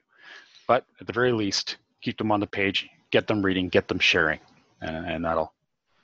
But 0.66 0.84
at 1.00 1.06
the 1.06 1.12
very 1.12 1.32
least, 1.32 1.78
keep 2.02 2.16
them 2.18 2.32
on 2.32 2.40
the 2.40 2.46
page, 2.46 2.88
get 3.10 3.26
them 3.26 3.42
reading, 3.42 3.68
get 3.68 3.88
them 3.88 3.98
sharing, 3.98 4.40
and, 4.80 5.06
and 5.06 5.24
that'll 5.24 5.52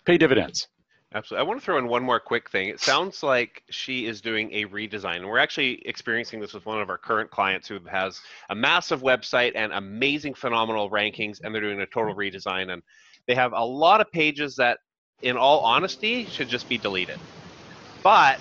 pay 0.05 0.19
dividends. 0.19 0.69
Absolutely. 1.15 1.45
I 1.45 1.49
want 1.49 1.61
to 1.61 1.65
throw 1.65 1.79
in 1.79 1.87
one 1.87 2.03
more 2.03 2.21
quick 2.21 2.51
thing. 2.51 2.69
It 2.69 2.81
sounds 2.81 3.23
like 3.23 3.63
she 3.71 4.07
is 4.07 4.21
doing 4.21 4.53
a 4.53 4.67
redesign. 4.67 5.17
And 5.17 5.27
we're 5.27 5.39
actually 5.39 5.81
experiencing 5.87 6.41
this 6.41 6.53
with 6.53 6.67
one 6.67 6.81
of 6.81 6.91
our 6.91 6.99
current 6.99 7.31
clients 7.31 7.69
who 7.69 7.79
has 7.89 8.21
a 8.51 8.55
massive 8.55 9.03
website 9.03 9.53
and 9.55 9.73
amazing, 9.73 10.35
phenomenal 10.35 10.91
rankings, 10.91 11.41
and 11.43 11.55
they're 11.55 11.63
doing 11.63 11.81
a 11.81 11.87
total 11.87 12.15
redesign. 12.15 12.73
And 12.73 12.83
they 13.27 13.35
have 13.35 13.53
a 13.53 13.65
lot 13.65 14.01
of 14.01 14.11
pages 14.11 14.57
that, 14.57 14.81
in 15.23 15.37
all 15.37 15.61
honesty, 15.61 16.27
should 16.27 16.49
just 16.49 16.69
be 16.69 16.77
deleted. 16.77 17.19
But 18.03 18.39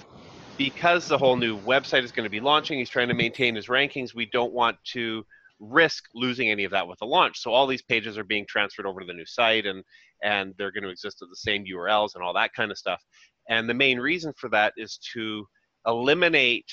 because 0.58 1.08
the 1.08 1.18
whole 1.18 1.38
new 1.38 1.58
website 1.60 2.04
is 2.04 2.12
going 2.12 2.26
to 2.26 2.32
be 2.32 2.40
launching, 2.40 2.80
he's 2.80 2.90
trying 2.90 3.08
to 3.10 3.14
maintain 3.14 3.56
his 3.56 3.68
rankings. 3.68 4.14
We 4.14 4.26
don't 4.26 4.54
want 4.54 4.78
to 4.86 5.26
risk 5.60 6.04
losing 6.14 6.50
any 6.50 6.64
of 6.64 6.72
that 6.72 6.88
with 6.88 7.00
the 7.00 7.06
launch. 7.06 7.40
So 7.40 7.52
all 7.52 7.68
these 7.68 7.82
pages 7.82 8.18
are 8.18 8.24
being 8.24 8.46
transferred 8.48 8.86
over 8.86 9.02
to 9.02 9.06
the 9.06 9.14
new 9.14 9.26
site 9.26 9.66
and 9.66 9.84
and 10.24 10.54
they're 10.58 10.72
going 10.72 10.84
to 10.84 10.90
exist 10.90 11.22
at 11.22 11.30
the 11.30 11.36
same 11.36 11.66
URLs 11.66 12.16
and 12.16 12.24
all 12.24 12.34
that 12.34 12.54
kind 12.54 12.72
of 12.72 12.78
stuff. 12.78 13.02
And 13.50 13.70
the 13.70 13.74
main 13.74 14.00
reason 14.00 14.34
for 14.38 14.50
that 14.50 14.74
is 14.78 15.00
to 15.14 15.46
eliminate 15.86 16.66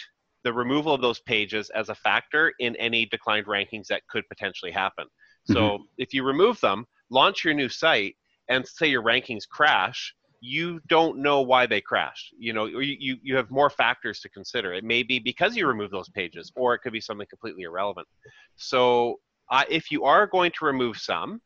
the 0.45 0.53
removal 0.53 0.95
of 0.95 1.01
those 1.01 1.21
pages 1.21 1.71
as 1.71 1.88
a 1.88 1.94
factor 1.94 2.52
in 2.59 2.75
any 2.77 3.06
declined 3.06 3.46
rankings 3.46 3.87
that 3.88 4.02
could 4.09 4.25
potentially 4.29 4.73
happen. 4.73 5.04
Mm-hmm. 5.04 5.52
So 5.52 5.79
if 5.98 6.15
you 6.15 6.25
remove 6.25 6.61
them, 6.61 6.87
launch 7.11 7.44
your 7.44 7.54
new 7.54 7.69
site 7.69 8.17
and 8.48 8.67
say 8.67 8.87
your 8.87 9.02
rankings 9.02 9.46
crash, 9.48 10.15
you 10.45 10.81
don't 10.88 11.19
know 11.19 11.40
why 11.40 11.67
they 11.67 11.81
crashed. 11.81 12.35
You 12.37 12.53
know, 12.53 12.67
you, 12.67 13.17
you, 13.23 13.37
have 13.37 13.49
more 13.53 13.71
factors 13.71 14.19
to 14.21 14.29
consider. 14.29 14.73
It 14.73 14.83
may 14.83 15.05
be 15.05 15.21
because 15.21 15.57
you 15.57 15.69
remove 15.69 15.93
those 15.93 16.09
pages, 16.09 16.51
or 16.57 16.75
it 16.75 16.81
could 16.81 16.93
be 16.93 17.01
something 17.01 17.29
completely 17.31 17.63
irrelevant. 17.63 18.09
So, 18.57 19.21
uh, 19.53 19.63
if 19.71 19.93
you 19.93 20.03
are 20.03 20.27
going 20.27 20.51
to 20.59 20.65
remove 20.65 20.97
some, 20.97 21.40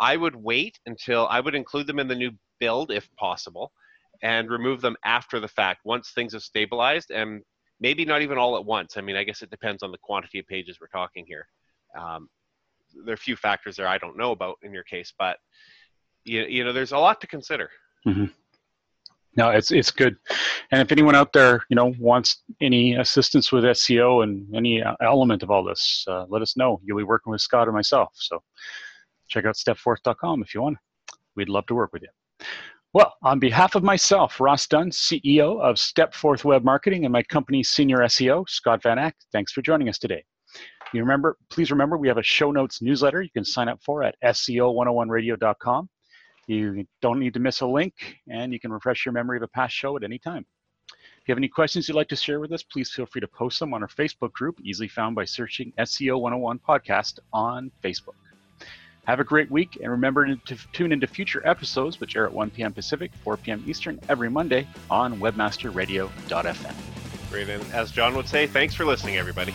I 0.00 0.16
would 0.16 0.34
wait 0.34 0.80
until 0.86 1.28
I 1.28 1.38
would 1.38 1.54
include 1.54 1.86
them 1.86 2.00
in 2.00 2.08
the 2.08 2.16
new 2.16 2.32
build 2.58 2.90
if 2.90 3.08
possible, 3.14 3.70
and 4.20 4.50
remove 4.50 4.80
them 4.80 4.96
after 5.04 5.38
the 5.38 5.46
fact 5.46 5.82
once 5.84 6.10
things 6.10 6.32
have 6.32 6.42
stabilized, 6.42 7.12
and 7.12 7.42
maybe 7.78 8.04
not 8.04 8.20
even 8.20 8.36
all 8.36 8.56
at 8.56 8.64
once. 8.64 8.96
I 8.96 9.00
mean, 9.00 9.14
I 9.14 9.22
guess 9.22 9.42
it 9.42 9.50
depends 9.50 9.84
on 9.84 9.92
the 9.92 9.98
quantity 9.98 10.40
of 10.40 10.46
pages 10.48 10.78
we're 10.80 10.88
talking 10.88 11.24
here. 11.24 11.46
Um, 11.96 12.28
there 13.04 13.12
are 13.12 13.14
a 13.14 13.16
few 13.16 13.36
factors 13.36 13.76
there 13.76 13.86
I 13.86 13.98
don't 13.98 14.18
know 14.18 14.32
about 14.32 14.56
in 14.62 14.74
your 14.74 14.82
case, 14.82 15.12
but 15.16 15.36
you, 16.24 16.42
you 16.42 16.64
know, 16.64 16.72
there's 16.72 16.90
a 16.90 16.98
lot 16.98 17.20
to 17.20 17.28
consider. 17.28 17.70
Mm-hmm. 18.06 18.24
No, 19.36 19.50
it's 19.50 19.70
it's 19.70 19.90
good. 19.90 20.16
And 20.72 20.80
if 20.80 20.90
anyone 20.90 21.14
out 21.14 21.32
there, 21.32 21.64
you 21.68 21.76
know, 21.76 21.94
wants 21.98 22.42
any 22.60 22.96
assistance 22.96 23.52
with 23.52 23.64
SEO 23.64 24.24
and 24.24 24.52
any 24.54 24.82
uh, 24.82 24.94
element 25.02 25.42
of 25.42 25.50
all 25.50 25.62
this, 25.62 26.04
uh, 26.08 26.24
let 26.28 26.42
us 26.42 26.56
know. 26.56 26.80
You'll 26.84 26.98
be 26.98 27.04
working 27.04 27.30
with 27.30 27.40
Scott 27.40 27.68
or 27.68 27.72
myself. 27.72 28.10
So 28.14 28.42
check 29.28 29.44
out 29.44 29.54
stepforth.com 29.54 30.42
if 30.42 30.54
you 30.54 30.62
want. 30.62 30.78
We'd 31.36 31.48
love 31.48 31.66
to 31.66 31.74
work 31.74 31.92
with 31.92 32.02
you. 32.02 32.46
Well, 32.92 33.14
on 33.22 33.38
behalf 33.38 33.76
of 33.76 33.84
myself, 33.84 34.40
Ross 34.40 34.66
Dunn, 34.66 34.90
CEO 34.90 35.60
of 35.60 35.76
Stepforth 35.76 36.44
Web 36.44 36.64
Marketing, 36.64 37.04
and 37.04 37.12
my 37.12 37.22
company's 37.22 37.70
senior 37.70 37.98
SEO, 37.98 38.48
Scott 38.48 38.82
Van 38.82 38.98
Achte, 38.98 39.14
thanks 39.30 39.52
for 39.52 39.62
joining 39.62 39.88
us 39.88 39.96
today. 39.96 40.24
You 40.92 41.00
remember, 41.00 41.36
please 41.50 41.70
remember, 41.70 41.96
we 41.96 42.08
have 42.08 42.18
a 42.18 42.22
show 42.22 42.50
notes 42.50 42.82
newsletter 42.82 43.22
you 43.22 43.30
can 43.30 43.44
sign 43.44 43.68
up 43.68 43.80
for 43.84 44.02
at 44.02 44.16
SEO101radio.com. 44.24 45.88
You 46.50 46.84
don't 47.00 47.20
need 47.20 47.34
to 47.34 47.40
miss 47.40 47.60
a 47.60 47.66
link, 47.66 48.16
and 48.28 48.52
you 48.52 48.58
can 48.58 48.72
refresh 48.72 49.06
your 49.06 49.12
memory 49.12 49.36
of 49.36 49.44
a 49.44 49.48
past 49.48 49.72
show 49.72 49.96
at 49.96 50.02
any 50.02 50.18
time. 50.18 50.44
If 50.88 51.28
you 51.28 51.32
have 51.32 51.38
any 51.38 51.46
questions 51.46 51.86
you'd 51.86 51.94
like 51.94 52.08
to 52.08 52.16
share 52.16 52.40
with 52.40 52.50
us, 52.50 52.64
please 52.64 52.90
feel 52.90 53.06
free 53.06 53.20
to 53.20 53.28
post 53.28 53.60
them 53.60 53.72
on 53.72 53.82
our 53.82 53.88
Facebook 53.88 54.32
group, 54.32 54.58
easily 54.60 54.88
found 54.88 55.14
by 55.14 55.26
searching 55.26 55.72
SEO 55.78 56.20
101 56.20 56.58
Podcast 56.58 57.20
on 57.32 57.70
Facebook. 57.84 58.16
Have 59.06 59.20
a 59.20 59.24
great 59.24 59.48
week, 59.48 59.78
and 59.80 59.92
remember 59.92 60.34
to 60.34 60.56
tune 60.72 60.90
into 60.90 61.06
future 61.06 61.40
episodes, 61.46 62.00
which 62.00 62.16
air 62.16 62.26
at 62.26 62.32
1 62.32 62.50
p.m. 62.50 62.72
Pacific, 62.72 63.12
4 63.22 63.36
p.m. 63.36 63.62
Eastern 63.68 64.00
every 64.08 64.28
Monday 64.28 64.66
on 64.90 65.20
webmasterradio.fm. 65.20 66.74
Great. 67.30 67.48
And 67.48 67.62
as 67.72 67.92
John 67.92 68.16
would 68.16 68.28
say, 68.28 68.48
thanks 68.48 68.74
for 68.74 68.84
listening, 68.84 69.18
everybody. 69.18 69.54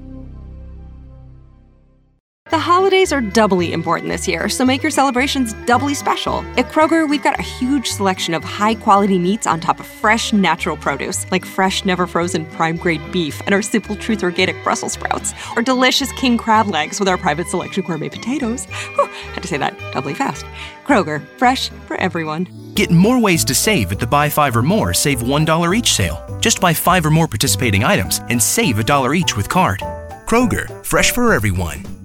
The 2.51 2.59
holidays 2.59 3.13
are 3.13 3.21
doubly 3.21 3.71
important 3.71 4.11
this 4.11 4.27
year, 4.27 4.49
so 4.49 4.65
make 4.65 4.83
your 4.83 4.91
celebrations 4.91 5.53
doubly 5.65 5.93
special. 5.93 6.39
At 6.57 6.67
Kroger, 6.67 7.07
we've 7.07 7.23
got 7.23 7.39
a 7.39 7.41
huge 7.41 7.87
selection 7.87 8.33
of 8.33 8.43
high 8.43 8.75
quality 8.75 9.17
meats 9.17 9.47
on 9.47 9.61
top 9.61 9.79
of 9.79 9.85
fresh, 9.85 10.33
natural 10.33 10.75
produce, 10.75 11.31
like 11.31 11.45
fresh, 11.45 11.85
never 11.85 12.05
frozen 12.05 12.45
prime 12.47 12.75
grade 12.75 13.09
beef 13.09 13.41
and 13.45 13.55
our 13.55 13.61
Simple 13.61 13.95
Truth 13.95 14.21
organic 14.21 14.61
Brussels 14.65 14.91
sprouts, 14.91 15.33
or 15.55 15.61
delicious 15.61 16.11
king 16.19 16.37
crab 16.37 16.67
legs 16.67 16.99
with 16.99 17.07
our 17.07 17.17
private 17.17 17.47
selection 17.47 17.85
gourmet 17.85 18.09
potatoes. 18.09 18.65
Whew, 18.95 19.05
had 19.31 19.43
to 19.43 19.47
say 19.47 19.55
that 19.55 19.79
doubly 19.93 20.13
fast. 20.13 20.45
Kroger, 20.85 21.25
fresh 21.37 21.69
for 21.87 21.95
everyone. 21.95 22.49
Get 22.75 22.91
more 22.91 23.17
ways 23.17 23.45
to 23.45 23.55
save 23.55 23.93
at 23.93 23.99
the 23.99 24.07
Buy 24.07 24.27
Five 24.27 24.57
or 24.57 24.61
More 24.61 24.93
Save 24.93 25.21
$1 25.21 25.77
each 25.77 25.93
sale. 25.93 26.37
Just 26.41 26.59
buy 26.59 26.73
five 26.73 27.05
or 27.05 27.11
more 27.11 27.29
participating 27.29 27.85
items 27.85 28.19
and 28.27 28.43
save 28.43 28.77
a 28.77 28.83
dollar 28.83 29.13
each 29.13 29.37
with 29.37 29.47
card. 29.47 29.79
Kroger, 30.25 30.83
fresh 30.85 31.11
for 31.11 31.33
everyone. 31.33 32.00